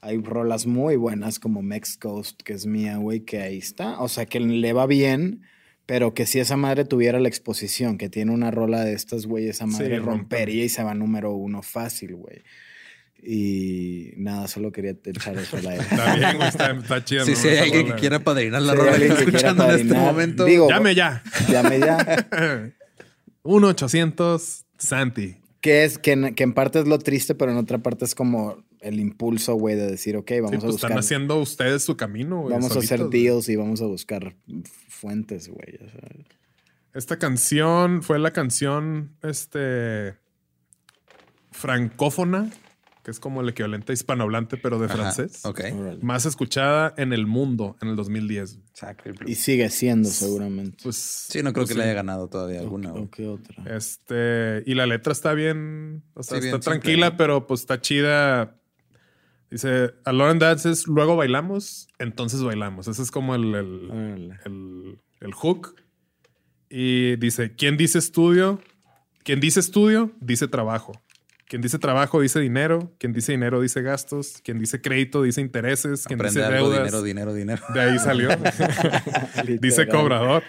[0.00, 4.00] hay rolas muy buenas como Mex Coast, que es mía, güey, que ahí está.
[4.00, 5.42] O sea, que le va bien,
[5.84, 9.48] pero que si esa madre tuviera la exposición, que tiene una rola de estas, güey,
[9.48, 12.42] esa madre Sí, rompería y se va número uno fácil, güey.
[13.22, 15.82] Y nada, solo quería echar eso al aire.
[15.82, 17.24] Está bien, güey, está, está chido.
[17.24, 17.36] Sí, ¿no?
[17.38, 20.44] si hay alguien que quiera padrinar la rola que está escuchando en este momento.
[20.44, 21.22] Digo, Llame ya.
[21.50, 22.28] llame ya.
[23.42, 25.36] 1-800 Santi.
[25.66, 28.14] Que es que en, que en parte es lo triste, pero en otra parte es
[28.14, 30.90] como el impulso, güey, de decir, ok, vamos Sí, a pues buscar.
[30.92, 32.52] están haciendo ustedes su camino, güey.
[32.54, 34.36] vamos a hacer deals y vamos a buscar
[34.88, 35.78] fuentes, güey.
[36.94, 40.14] Esta canción fue la canción este
[41.50, 42.50] francófona,
[43.06, 45.46] que es como el equivalente a hispanohablante, pero de Ajá, francés.
[45.46, 45.60] Ok.
[45.72, 46.00] Órale.
[46.02, 48.58] Más escuchada en el mundo en el 2010.
[49.26, 50.78] Y sigue siendo, seguramente.
[50.82, 51.78] Pues Sí, no creo pues que sí.
[51.78, 52.90] le haya ganado todavía alguna.
[52.90, 53.08] ¿O güey.
[53.10, 53.76] qué otra?
[53.76, 58.56] Este, y la letra está bien, o sea, Sí, está tranquila, pero pues está chida.
[59.52, 62.88] Dice, a Lauren Dances, luego bailamos, entonces bailamos.
[62.88, 65.76] Ese es como el, el, el- el hook.
[66.68, 68.60] Y dice, ¿quién dice estudio?
[69.22, 71.00] Quien dice estudio, dice trabajo.
[71.48, 72.92] Quien dice trabajo, dice dinero.
[72.98, 74.40] Quien dice dinero, dice gastos.
[74.42, 76.04] Quien dice crédito, dice intereses.
[76.04, 76.86] Quien Aprende dice algo, deudas.
[76.86, 77.62] dinero, dinero, dinero.
[77.72, 78.28] De ahí salió.
[79.60, 80.42] dice cobrador.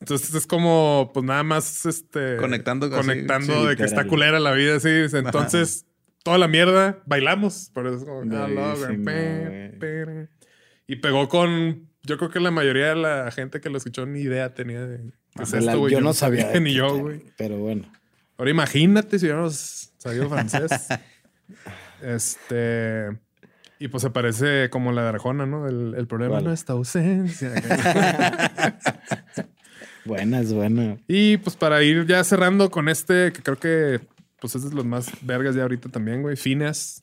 [0.00, 2.36] Entonces es como, pues nada más este.
[2.36, 4.88] Conectando así, Conectando sí, de que está culera la vida, sí.
[5.12, 5.86] Entonces,
[6.22, 7.70] toda la mierda, bailamos.
[7.74, 8.74] Por eso es como, ah.
[10.86, 11.88] Y pegó con.
[12.02, 15.12] Yo creo que la mayoría de la gente que lo escuchó ni idea tenía de.
[15.34, 15.92] ¿Qué es La- esto, güey?
[15.92, 16.52] yo no sabía.
[16.60, 17.22] Ni yo, güey.
[17.36, 17.90] Pero bueno.
[18.38, 20.70] Ahora imagínate si hubiéramos sabido francés.
[22.02, 23.08] este.
[23.78, 25.66] Y pues se parece como la de Arjona, ¿no?
[25.68, 26.44] El, el problema ¿Cuál?
[26.44, 27.52] no es tu ausencia.
[30.04, 30.98] Buena, es buena.
[31.08, 34.00] y pues para ir ya cerrando con este, que creo que
[34.38, 36.36] pues es de los más vergas ya ahorita también, güey.
[36.36, 37.02] Phineas,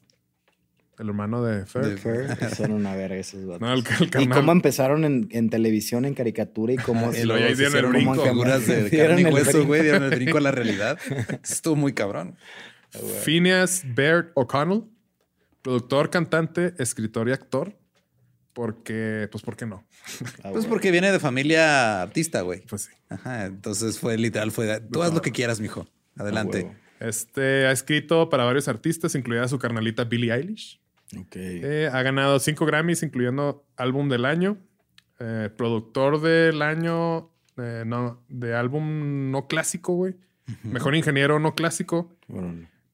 [1.02, 1.86] el hermano de Fer.
[1.86, 3.62] De- Fer, son una verga esos vatos.
[3.62, 7.12] No, el, el y cómo empezaron en, en televisión, en caricatura y cómo.
[7.14, 9.66] Y luego ya se hicieron el hicieron brinco, Figuras de dieron carne y el hueso,
[9.66, 10.98] güey, dieron el brinco a la realidad.
[11.44, 12.38] Estuvo muy cabrón.
[13.24, 14.84] Phineas Baird O'Connell,
[15.62, 17.78] productor, cantante, escritor y actor.
[18.54, 19.86] Porque, pues, ¿por qué no?
[20.44, 22.60] Ah, Pues porque viene de familia artista, güey.
[22.68, 22.92] Pues sí.
[23.08, 25.88] Ajá, entonces fue literal, fue, tú haz lo que quieras, mijo.
[26.18, 26.70] Ah, Adelante.
[27.00, 30.81] Este ha escrito para varios artistas, incluida su carnalita Billie Eilish.
[31.20, 31.36] Ok.
[31.36, 34.58] Eh, ha ganado cinco Grammys, incluyendo álbum del año,
[35.20, 40.16] eh, productor del año, eh, no, de álbum no clásico, güey.
[40.64, 42.16] Mejor ingeniero no clásico.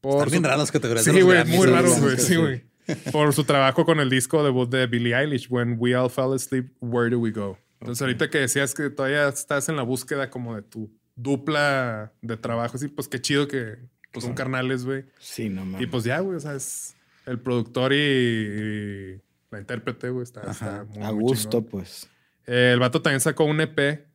[0.02, 1.06] Por Están bien su- raras las categorías.
[1.06, 2.18] Sí, güey, muy raro, güey.
[2.18, 2.64] sí, güey.
[3.12, 6.72] Por su trabajo con el disco debut de Billie Eilish, When We All Fell Asleep,
[6.80, 7.58] Where Do We Go?
[7.82, 12.38] Entonces, ahorita que decías que todavía estás en la búsqueda como de tu dupla de
[12.38, 13.78] trabajo, sí, pues qué chido que
[14.12, 15.06] pues, son carnales, güey.
[15.20, 15.82] Sí, no mames.
[15.82, 16.96] Y pues ya, güey, o sea, es
[17.28, 19.22] el productor y, y
[19.52, 22.10] la intérprete, güey, está, está muy, a gusto, pues.
[22.46, 24.08] Eh, el vato también sacó un EP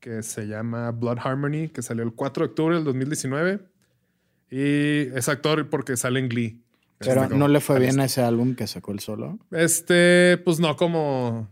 [0.00, 3.60] que se llama Blood Harmony, que salió el 4 de octubre del 2019.
[4.50, 6.60] Y es actor porque sale en Glee.
[6.98, 9.38] Pero Este, no como- le fue bien a ese álbum que sacó el solo.
[9.50, 11.48] Este, pues no como...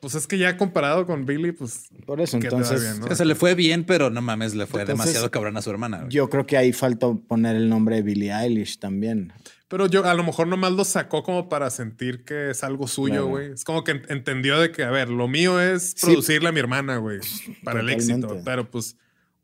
[0.00, 1.88] Pues es que ya comparado con Billy, pues...
[2.04, 2.82] Por eso, ¿qué te va entonces.
[2.98, 3.14] bien, no?
[3.16, 6.00] Sea, le fue bien, pero no mames, le fue Entonces, demasiado cabrón a su hermana.
[6.00, 6.10] güey.
[6.10, 9.32] Yo creo que ahí faltó poner el nombre de Billie Eilish también.
[9.76, 13.12] Pero yo a lo mejor nomás lo sacó como para sentir que es algo suyo,
[13.14, 13.26] Claro.
[13.26, 13.52] güey.
[13.52, 16.06] Es como que en- entendió de que, a ver, lo mío es Sí.
[16.06, 17.18] producirle a mi hermana, güey,
[17.64, 18.20] para el éxito.
[18.20, 18.44] Totalmente.
[18.48, 18.96] Pero pues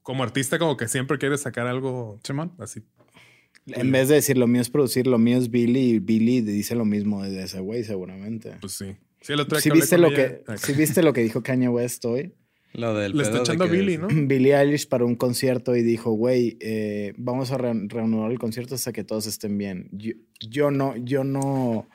[0.03, 2.53] como artista como que siempre quiere sacar algo Simón.
[2.61, 2.83] así.
[3.67, 6.75] En vez de decir lo mío es producir, lo mío es Billy, y Billy dice
[6.77, 8.57] lo mismo de ese güey, seguramente.
[8.61, 8.97] Pues sí.
[9.21, 11.43] Sí, el otro día Si que viste, lo ella, que, si viste lo que dijo
[11.43, 12.33] Kanye West hoy?
[12.73, 14.09] Lo del Le está de echando que- Billy, ¿no?
[14.29, 18.77] Billie Eilish para un concierto y dijo, güey, eh, vamos a re- reanudar el concierto
[18.77, 19.89] hasta que todos estén bien.
[19.93, 21.89] Yo, yo no, yo no,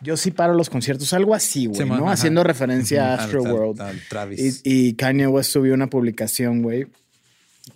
[0.00, 2.04] yo sí paro los conciertos, algo así, güey, Simón, ¿no?
[2.04, 2.14] ajá.
[2.14, 3.80] Haciendo referencia a Astroworld.
[4.08, 4.62] Travis.
[4.64, 6.86] Y, y Kanye West subió una publicación, güey,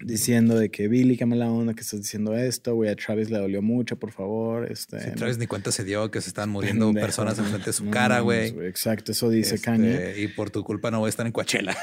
[0.00, 3.38] diciendo de que Billy, qué mala onda que estás diciendo esto, güey, a Travis le
[3.38, 4.70] dolió mucho, por favor.
[4.70, 7.84] Este, Travis ni cuenta se dio que se están muriendo pendejo, personas enfrente de su
[7.84, 8.48] No cara, güey.
[8.66, 10.20] Exacto, eso dice Este, Kanye.
[10.20, 11.76] Y por tu culpa no voy a estar en Coachella.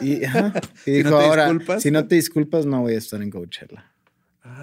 [0.00, 0.52] Y, ajá,
[0.86, 3.22] y Si dijo, no te ahora, disculpas, si no te disculpas, no voy a estar
[3.22, 3.91] en Coachella.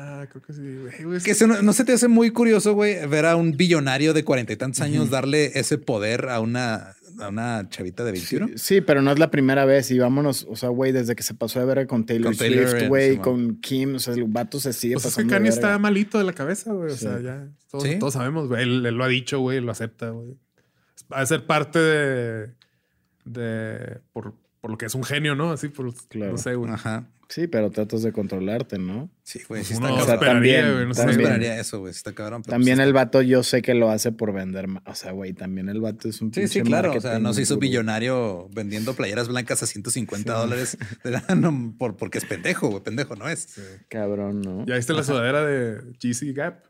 [0.01, 1.03] Ah, creo que sí, güey.
[1.03, 1.19] güey.
[1.21, 4.53] Que no, no se te hace muy curioso, güey, ver a un billonario de cuarenta
[4.53, 8.47] y tantos años darle ese poder a una, a una chavita de 21.
[8.47, 9.91] Sí, sí, pero no es la primera vez.
[9.91, 12.69] Y vámonos, o sea, güey, desde que se pasó de ver con Taylor Con Taylor,
[12.69, 15.27] Swift, güey, con Kim, o sea, el vato se sigue es que pasando.
[15.33, 15.67] de Kanye verga.
[15.67, 16.91] está malito de la cabeza, güey.
[16.91, 16.99] O Sí.
[17.05, 17.99] sea, ya todos, ¿Sí?
[17.99, 18.63] todos sabemos, güey.
[18.63, 20.37] Él, él lo ha dicho, güey, lo acepta, güey.
[21.11, 22.49] Va a ser parte de.
[23.25, 25.51] de por, por lo que es un genio, ¿no?
[25.51, 26.33] Así por, Claro.
[26.33, 26.71] no sé, güey.
[26.71, 27.07] Ajá.
[27.29, 29.09] Sí, pero tratas de controlarte, ¿no?
[29.21, 30.37] Sí, güey, sí Uno está o sea, cabrón.
[30.43, 31.01] esperaría, también- güey, no sé.
[31.01, 31.93] No también- esperaría eso, güey.
[31.93, 32.41] sí Está cabrón.
[32.41, 34.65] También pues el vato yo sé que lo hace por vender.
[34.85, 36.91] O sea, güey, también el vato es un Sí, sí, claro.
[36.91, 40.75] O sea, no se hizo billonario vendiendo playeras blancas a 150 dólares
[41.37, 42.81] no, por, porque es pendejo, güey.
[42.83, 43.47] Pendejo no es.
[43.89, 44.65] Cabrón, ¿no?
[44.65, 46.63] Ya viste la sudadera de GC Gap.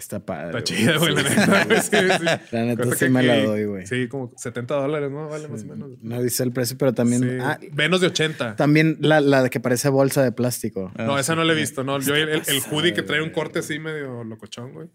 [0.00, 0.46] Está padre.
[0.46, 0.64] Está güey.
[0.64, 1.28] chida, güey, la Sí.
[1.36, 1.64] neta.
[1.66, 2.24] güey, sí, sí.
[2.56, 3.86] La neta Cuesta sí me la doy, güey.
[3.86, 5.28] Sí, como 70 dólares, ¿no?
[5.28, 5.90] Vale más o menos.
[6.02, 7.22] No dice el precio, pero también.
[7.22, 7.28] Sí.
[7.40, 8.56] ah, Menos de 80.
[8.56, 10.90] también la, la de que parece bolsa de plástico.
[10.96, 11.84] No, esa no la he visto.
[11.84, 14.88] No, yo el, el, el hoodie que trae un corte así medio locochón, güey.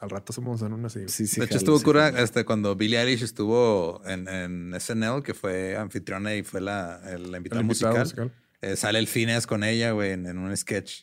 [0.00, 1.00] Al rato somos en una así.
[1.06, 1.38] Sí, sí.
[1.38, 2.24] de hecho, estuvo sí, cura jalo.
[2.24, 7.30] este, cuando Billie Eilish estuvo en, en SNL, que fue anfitriona y fue la, el-
[7.30, 8.32] la El invitada invitado musical.
[8.60, 11.02] Eh, sale el Fines con ella, güey, en, en un sketch.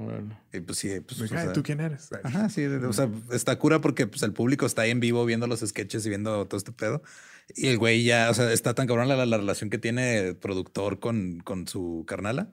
[0.00, 0.36] Órale.
[0.52, 1.18] Y pues sí, pues.
[1.20, 2.08] Like, o "Ay, sea, ¿Tú quién eres?
[2.22, 5.46] Ajá, sí, o sea, está cura porque pues, el público está ahí en vivo viendo
[5.46, 7.02] los sketches y viendo todo este pedo.
[7.56, 10.36] Y el güey ya, o sea, está tan cabrón la, la relación que tiene el
[10.36, 12.50] productor con, con su carnala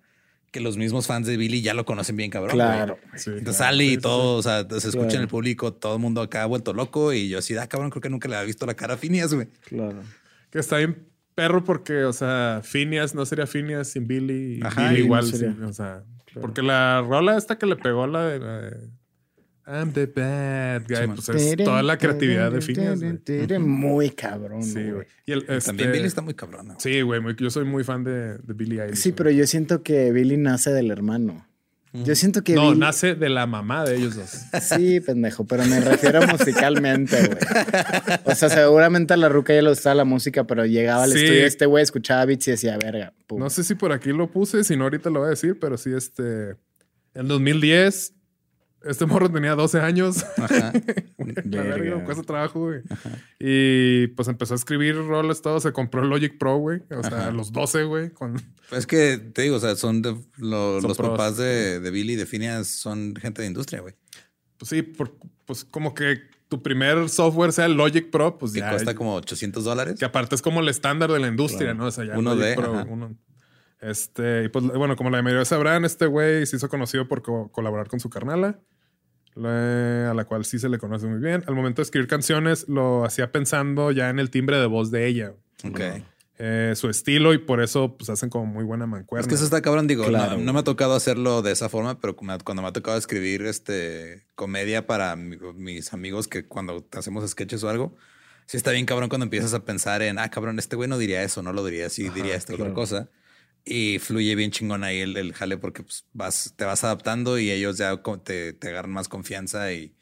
[0.51, 2.53] que los mismos fans de Billy ya lo conocen bien cabrón.
[2.55, 2.97] Claro.
[3.17, 3.71] Sí, Entonces claro.
[3.73, 6.43] sale y sí, todo, o sea, se escucha en el público, todo el mundo acá
[6.43, 8.73] ha vuelto loco y yo así, ah, cabrón, creo que nunca le había visto la
[8.73, 9.47] cara a Phineas, güey.
[9.65, 10.01] Claro.
[10.51, 14.59] Que está bien perro porque, o sea, Phineas no sería Phineas sin Billy.
[14.59, 15.51] Y Ajá, Billy no igual, sería.
[15.51, 16.03] sin- o sea.
[16.41, 18.89] Porque la rola esta que le pegó la de, la de
[19.67, 23.01] I'm the bad guy, pues es toda la creatividad de Phineas.
[23.01, 23.59] güey.
[23.59, 24.61] Muy cabrón.
[24.63, 24.91] Sí, güey.
[24.91, 25.07] güey.
[25.25, 25.59] Y el, También
[25.89, 26.75] este- Billy está muy cabrón.
[26.77, 28.97] Sí, güey, yo soy muy fan de, de Billy Eilish.
[28.97, 31.47] Sí, pero yo siento que Billy nace del hermano.
[32.03, 34.29] Yo siento que No, Billy- nace de la mamá de ellos dos.
[34.61, 37.37] Sí, pendejo, pero me refiero musicalmente, güey.
[38.25, 41.19] O sea, seguramente a la ruca ya le gustaba la música, pero llegaba al Sí.
[41.23, 43.13] estudio este güey, escuchaba beats y decía, verga.
[43.27, 43.39] pum".
[43.39, 45.77] No sé si por aquí lo puse, si no ahorita lo voy a decir, pero
[45.77, 46.55] sí, este.
[47.13, 48.13] En 2010,
[48.85, 50.23] este morro tenía 12 años.
[50.37, 50.71] Ajá.
[51.45, 52.81] La verga, cuesta trabajo, güey.
[53.39, 55.59] Y pues empezó a escribir roles, todo.
[55.59, 56.81] Se compró el Logic Pro, güey.
[56.91, 57.27] O sea, Ajá.
[57.27, 58.09] a los 12, güey.
[58.11, 58.35] Con...
[58.71, 61.09] Es que te digo, o sea, son de, lo- Son los pros.
[61.09, 63.95] papás de, de Billy y de Phineas son gente de industria, güey.
[64.57, 65.15] Pues sí, por-
[65.45, 68.69] pues como que tu primer software sea el Logic Pro, pues Que ya.
[68.69, 69.99] cuesta como 800 dólares.
[69.99, 71.77] Que aparte es como el estándar de la industria, Claro.
[71.79, 71.85] ¿no?
[71.87, 72.87] O sea, ya Uno de, Pro, ajá.
[72.89, 73.17] uno-
[73.81, 77.51] Este, y pues bueno, como la mayoría sabrán, este güey se hizo conocido por co-
[77.51, 78.59] colaborar con su carnala, la-
[79.37, 81.43] a la cual sí se le conoce muy bien.
[81.47, 85.07] Al momento de escribir canciones, lo hacía pensando ya en el timbre de voz de
[85.07, 85.33] ella,
[85.67, 85.79] Ok.
[86.37, 89.21] eh, su estilo, y por eso pues hacen como muy buena mancuerna.
[89.21, 90.37] Es que eso está cabrón, digo, Claro.
[90.37, 93.41] no, no me ha tocado hacerlo de esa forma, pero cuando me ha tocado escribir
[93.45, 97.95] este comedia para mi- mis amigos que cuando hacemos sketches o algo,
[98.47, 101.23] sí está bien cabrón cuando empiezas a pensar en, ah, cabrón, este güey no diría
[101.23, 102.75] eso, no lo diría así, Ajá, diría esta otra claro.
[102.75, 103.09] cosa.
[103.65, 107.49] Y fluye bien chingón ahí el, el jale porque pues, vas, te vas adaptando y
[107.49, 109.95] ellos ya te, te agarran más confianza y,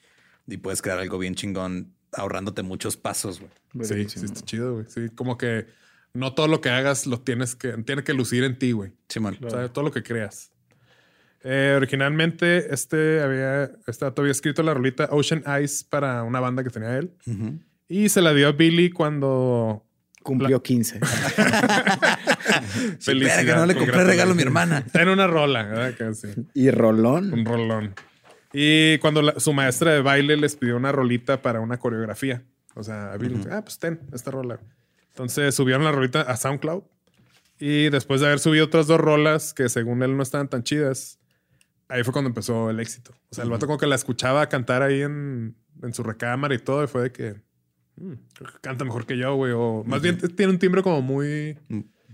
[0.47, 3.87] y puedes crear algo bien chingón ahorrándote muchos pasos, güey.
[3.87, 4.85] Sí, sí, está chido, güey.
[4.87, 5.65] Sí, como que
[6.13, 8.91] no todo lo que hagas lo tienes que, tiene que lucir en ti, güey.
[9.09, 9.37] Simón.
[9.43, 10.51] O sea, todo lo que creas.
[11.43, 16.69] Eh, originalmente, este había, este había escrito la rolita Ocean Eyes para una banda que
[16.69, 17.11] tenía él.
[17.25, 17.59] Ujú.
[17.89, 19.85] Y se la dio a Billy cuando.
[20.21, 21.01] Cumplió 15.
[22.99, 24.85] Sí, verga, no le compré regalo a mi hermana.
[24.93, 27.33] En una rola, sí, y Rolón.
[27.33, 27.93] un rolón.
[28.53, 32.43] Y cuando la- su maestra de baile les pidió una rolita para una coreografía.
[32.75, 34.59] O sea, a Billy, ah, pues ten esta rola.
[35.09, 36.83] Entonces subieron la rolita a SoundCloud.
[37.59, 41.19] Y después de haber subido otras dos rolas que según él no estaban tan chidas,
[41.87, 43.13] ahí fue cuando empezó el éxito.
[43.29, 46.59] O sea, el vato como que la escuchaba cantar ahí en, en su recámara y
[46.59, 47.33] todo, y fue de que
[47.95, 49.53] "Mm, creo que canta mejor que yo, güey.
[49.55, 51.57] O más bien tiene un timbre como muy.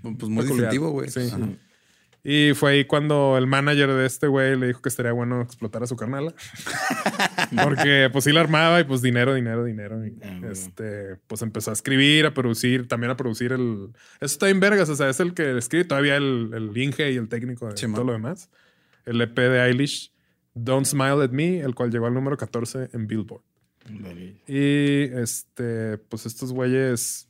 [0.01, 1.09] Pues muy distintivo, güey.
[1.09, 1.29] Sí.
[1.33, 1.49] Ajá.
[2.21, 5.83] Y fue ahí cuando el manager de este güey le dijo que estaría bueno explotar
[5.83, 6.33] a su carnala.
[7.63, 10.05] Porque pues sí la armaba y pues dinero, dinero, dinero.
[10.05, 13.91] Y, Ah, este, pues empezó a escribir, a producir, también a producir el...
[14.19, 17.15] Eso está en vergas, o sea, es el que escribe todavía el, el Inge y
[17.15, 17.95] el técnico de Sí, man.
[17.95, 18.49] todo lo demás.
[19.05, 20.11] El EP de Eilish,
[20.53, 23.41] Don't Smile at Me, el cual llegó al número 14 en Billboard.
[24.45, 27.29] Y este, pues estos güeyes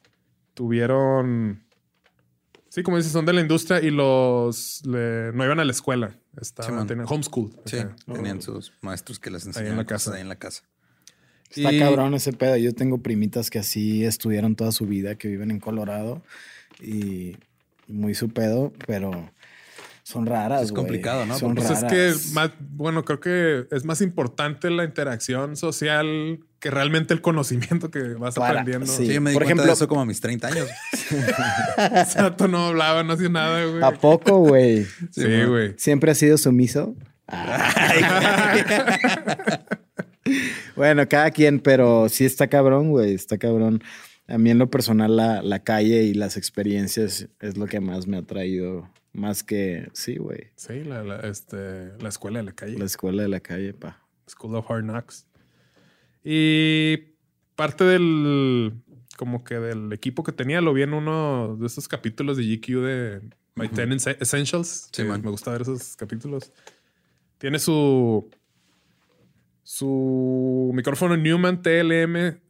[0.56, 1.64] tuvieron.
[2.80, 6.16] Sí, como dices, son de la industria y los le- no iban a la escuela.
[6.40, 7.52] Estaban, tenían homeschool.
[7.66, 10.16] Sí, tenían sus maestros que les en enseñaban la cosas casa.
[10.16, 10.64] ahí en la casa.
[11.50, 12.56] Está Y- cabrón ese pedo.
[12.56, 16.24] Yo tengo primitas que así estudiaron toda su vida, que viven en Colorado
[16.82, 17.36] y
[17.88, 19.30] muy su pedo, pero
[20.10, 20.64] son raras.
[20.64, 21.38] Es complicado, ¿no?
[21.38, 21.94] Son Pues es raras.
[21.94, 27.92] que más, bueno, creo que es más importante la interacción social que realmente el conocimiento
[27.92, 28.88] que vas Para- aprendiendo.
[28.88, 29.06] sí.
[29.06, 30.68] Sí, yo me di Por cuenta de ejemplo- eso como a mis 30 años.
[32.18, 33.84] Vato no hablaba, no hacía nada, güey.
[33.84, 34.86] ¿A poco, güey?
[35.12, 35.76] Sí, güey.
[35.78, 36.96] ¿Siempre ha sido sumiso?
[40.76, 43.14] bueno, cada quien, pero sí está cabrón, güey.
[43.14, 43.84] Está cabrón.
[44.28, 48.08] A mí en lo personal la, la calle y las experiencias es lo que más
[48.08, 48.90] me ha traído.
[49.20, 50.48] Más que, sí, güey.
[50.56, 52.78] Sí, la, la, este, la escuela de la calle.
[52.78, 54.02] La escuela de la calle, pa.
[54.28, 55.28] School of Hard Knocks.
[56.24, 56.98] Y
[57.56, 58.74] parte del,
[59.18, 62.68] como que del equipo que tenía, lo vi en uno de esos capítulos de GQ
[62.82, 63.22] de
[63.56, 64.90] My Ten Esse- Essentials.
[64.92, 65.22] Sí, man.
[65.22, 66.52] me gusta ver esos capítulos.
[67.38, 68.30] Tiene su
[69.72, 72.44] su micrófono Newman TLM No te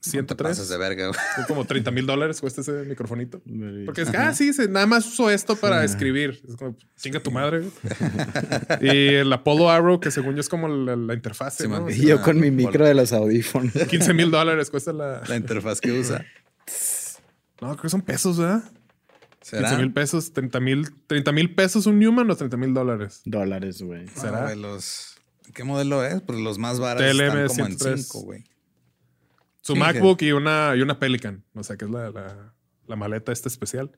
[0.00, 0.36] 103.
[0.56, 1.10] pases de verga,
[1.48, 3.42] como 30 mil dólares cuesta ese microfonito.
[3.84, 6.40] Porque es que, ah, sí, se- nada más uso esto para escribir.
[6.48, 7.58] Es como, chinga tu madre.
[7.60, 7.70] güey.
[8.80, 11.56] y el Apollo Arrow, que según yo es como la, la interfaz.
[11.58, 11.90] Sí, ¿no?
[11.90, 13.72] Y yo con mi micro de los audífonos.
[13.74, 15.20] 15 mil dólares cuesta la.
[15.28, 16.24] La interfaz que usa.
[17.60, 18.62] No, creo que son pesos, ¿verdad?
[19.42, 19.76] 15 ¿Será?
[19.76, 23.20] mil pesos, 30 mil 30 mil pesos un Newman o 30 mil dólares.
[23.26, 24.06] Dólares, güey.
[24.06, 24.42] No, ¿Será?
[24.44, 25.15] güey, los...
[25.54, 26.20] ¿Qué modelo es?
[26.22, 28.06] Pues los más baratos TLM están como en 103.
[28.08, 28.44] 5, güey.
[29.62, 31.42] Su Sí, MacBook y una, y una Pelican.
[31.54, 32.54] O sea, que es la, la,
[32.86, 33.90] la maleta esta especial.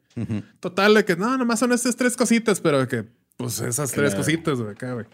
[0.61, 3.05] Total, de que no, nomás son estas tres cositas, pero que,
[3.37, 4.17] pues esas tres Claro.
[4.25, 5.07] cositas, güey, acá, güey.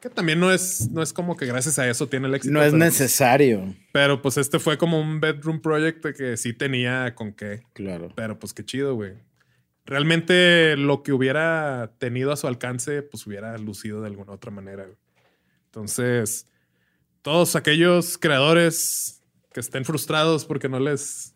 [0.00, 2.54] Que también no es, no es como que gracias a eso tiene el éxito.
[2.54, 3.74] No es pero- necesario.
[3.92, 7.62] Pero pues este fue como un bedroom project que sí tenía con qué.
[7.74, 8.08] Claro.
[8.16, 9.12] Pero pues qué chido, güey.
[9.84, 14.84] Realmente lo que hubiera tenido a su alcance, pues hubiera lucido de alguna otra manera.
[14.84, 14.96] güey.
[15.70, 16.46] Entonces,
[17.22, 21.34] todos aquellos creadores que estén frustrados porque no les...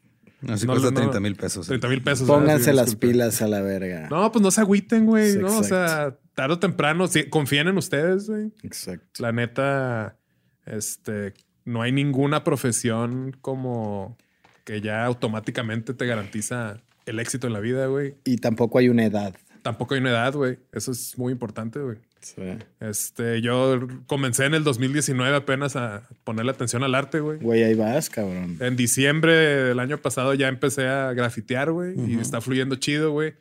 [0.49, 1.67] Así No, cuesta no, 30 mil pesos.
[1.69, 2.27] 30 mil pesos.
[2.27, 3.09] Pónganse las disculpe.
[3.09, 4.09] pilas a la verga.
[4.11, 5.33] No, pues no se agüiten, güey.
[5.33, 5.59] Sí, ¿no?
[5.59, 8.53] O sea, tarde o temprano, sí, confíen en ustedes, güey.
[8.63, 9.23] Exacto.
[9.23, 10.19] La neta,
[10.67, 11.33] este,
[11.65, 14.19] no hay ninguna profesión como
[14.65, 18.17] que ya automáticamente te garantiza el éxito en la vida, güey.
[18.25, 19.35] Y tampoco hay una edad.
[19.63, 20.59] Tampoco hay una edad, güey.
[20.73, 21.99] Eso es muy importante, güey.
[22.25, 22.43] Sí.
[22.81, 27.39] Este, yo comencé en el 2019 apenas a ponerle atención al arte, güey.
[27.39, 28.57] Güey, ahí vas, cabrón.
[28.61, 31.95] En diciembre del año pasado ya empecé a grafitear, güey.
[32.11, 33.35] Y está fluyendo chido, güey.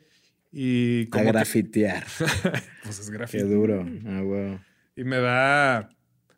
[0.52, 2.04] Y A como que, grafitear.
[2.84, 3.44] pues es Qué grafite.
[3.44, 3.84] duro.
[4.06, 4.58] Ah, güey.
[4.96, 5.90] Y me da.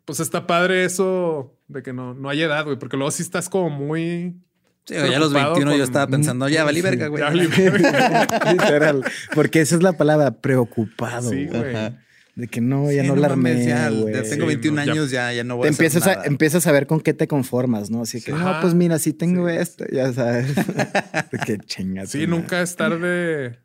[0.05, 2.79] Pues está padre eso de que no, no hay edad, güey.
[2.79, 4.41] Porque luego sí estás como muy.
[4.85, 7.21] Sí, ya a los preocupado 21 yo estaba pensando, ya valí verga, güey.
[7.23, 8.27] Ya valí verga.
[8.53, 9.03] Literal.
[9.35, 11.29] Porque esa es la palabra, preocupado.
[11.29, 11.59] Sí, güey.
[11.59, 11.75] güey.
[11.75, 12.06] Ajá.
[12.37, 14.91] De que no, ya Sí, no, la armé, ya, ya tengo Sí, 21 no, ya-
[14.91, 17.13] años, ya, ya no voy Te a hacer empiezas a, empiezas a ver con qué
[17.15, 18.03] te conformas, ¿no?
[18.03, 18.61] Así que, no, Ajá.
[18.61, 20.55] pues mira, sí tengo esto, ya sabes.
[21.31, 22.03] De que chinga.
[22.03, 23.57] tu Sí, nunca es tarde.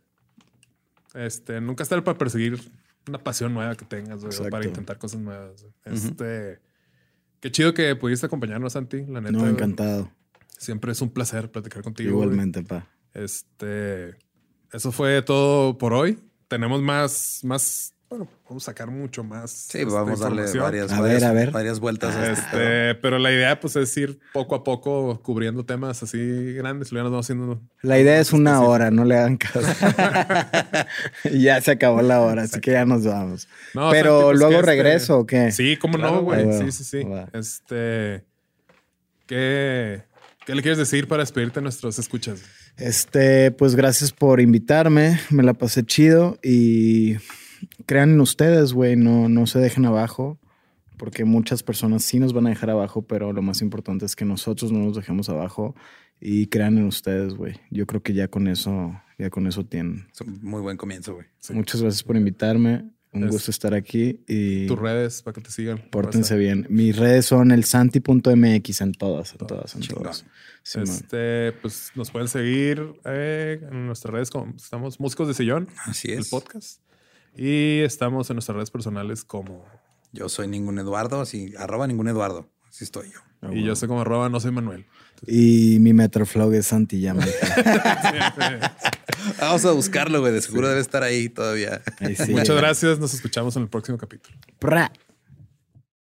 [1.14, 2.58] Este, nunca es tarde para perseguir
[3.06, 5.62] una pasión nueva que tengas, güey, para intentar cosas nuevas.
[5.62, 5.74] güey.
[5.94, 6.58] Este.
[7.40, 9.04] Qué chido que pudiste acompañarnos, Santi.
[9.06, 9.32] La neta.
[9.32, 9.50] No, güey.
[9.52, 10.10] encantado.
[10.56, 12.12] Siempre es un placer platicar contigo.
[12.14, 12.22] güey.
[12.24, 12.88] Igualmente, pa.
[13.12, 14.14] Este,
[14.72, 16.18] eso fue todo por hoy.
[16.48, 19.50] Tenemos más, más, bueno, vamos a sacar mucho más.
[19.50, 21.50] Sí, este, vamos a darle varias, A varias, ver, a ver.
[21.50, 22.14] varias vueltas.
[22.14, 22.42] a este.
[22.42, 26.92] Este, pero la idea, pues, es ir poco a poco cubriendo temas así grandes.
[26.92, 27.62] Nos vamos haciendo.
[27.80, 28.70] La idea es una específico.
[28.70, 29.60] hora, no le hagan caso.
[31.24, 33.48] Y ya se acabó la hora, así que ya nos vamos.
[33.74, 35.50] No, Pero pues, luego este- regreso o qué?
[35.50, 36.44] Sí, cómo Claro, no, güey.
[36.44, 36.70] güey.
[36.70, 37.04] Sí, sí, sí.
[37.04, 37.28] Va.
[37.32, 38.24] Este,
[39.26, 40.02] ¿qué,
[40.46, 42.42] ¿qué le quieres decir para despedirte a nuestros escuchas?
[42.76, 45.18] Este, pues gracias por invitarme.
[45.30, 47.16] Me la pasé chido y
[47.86, 48.96] crean en ustedes, güey.
[48.96, 50.38] No, no se dejen abajo.
[50.98, 54.24] Porque muchas personas sí nos van a dejar abajo, pero lo más importante es que
[54.24, 55.74] nosotros no nos dejemos abajo
[56.20, 57.56] y crean en ustedes, güey.
[57.70, 60.06] Yo creo que ya con eso, ya con eso tienen.
[60.12, 61.26] Es un muy buen comienzo, güey.
[61.40, 61.54] Sí.
[61.54, 62.84] Muchas gracias por invitarme.
[63.12, 65.82] Un Es- gusto estar aquí y Tus redes para que te sigan.
[65.90, 66.66] pórtense bien.
[66.70, 70.02] Mis redes son el santi.mx en todas, en todas, en Chingón.
[70.04, 70.24] todas.
[70.62, 70.86] Sí, man.
[70.88, 76.12] Este, pues nos pueden seguir eh, en nuestras redes como estamos Músicos de Sillón, Así
[76.12, 76.28] el es.
[76.30, 76.80] podcast.
[77.36, 79.64] Y estamos en nuestras redes personales como.
[80.12, 82.50] Yo soy ningún Eduardo, así, arroba ningún Eduardo.
[82.68, 83.20] Así estoy yo.
[83.50, 84.86] Y yo sé como arroba, no soy Manuel.
[85.26, 87.26] Y mi Metroflog es Santi Llama.
[89.40, 90.32] Vamos a buscarlo, güey.
[90.32, 91.82] De seguro debe estar ahí todavía.
[92.00, 92.32] Ahí sí.
[92.32, 92.98] Muchas gracias.
[92.98, 94.36] Nos escuchamos en el próximo capítulo.
[94.58, 94.92] Pra.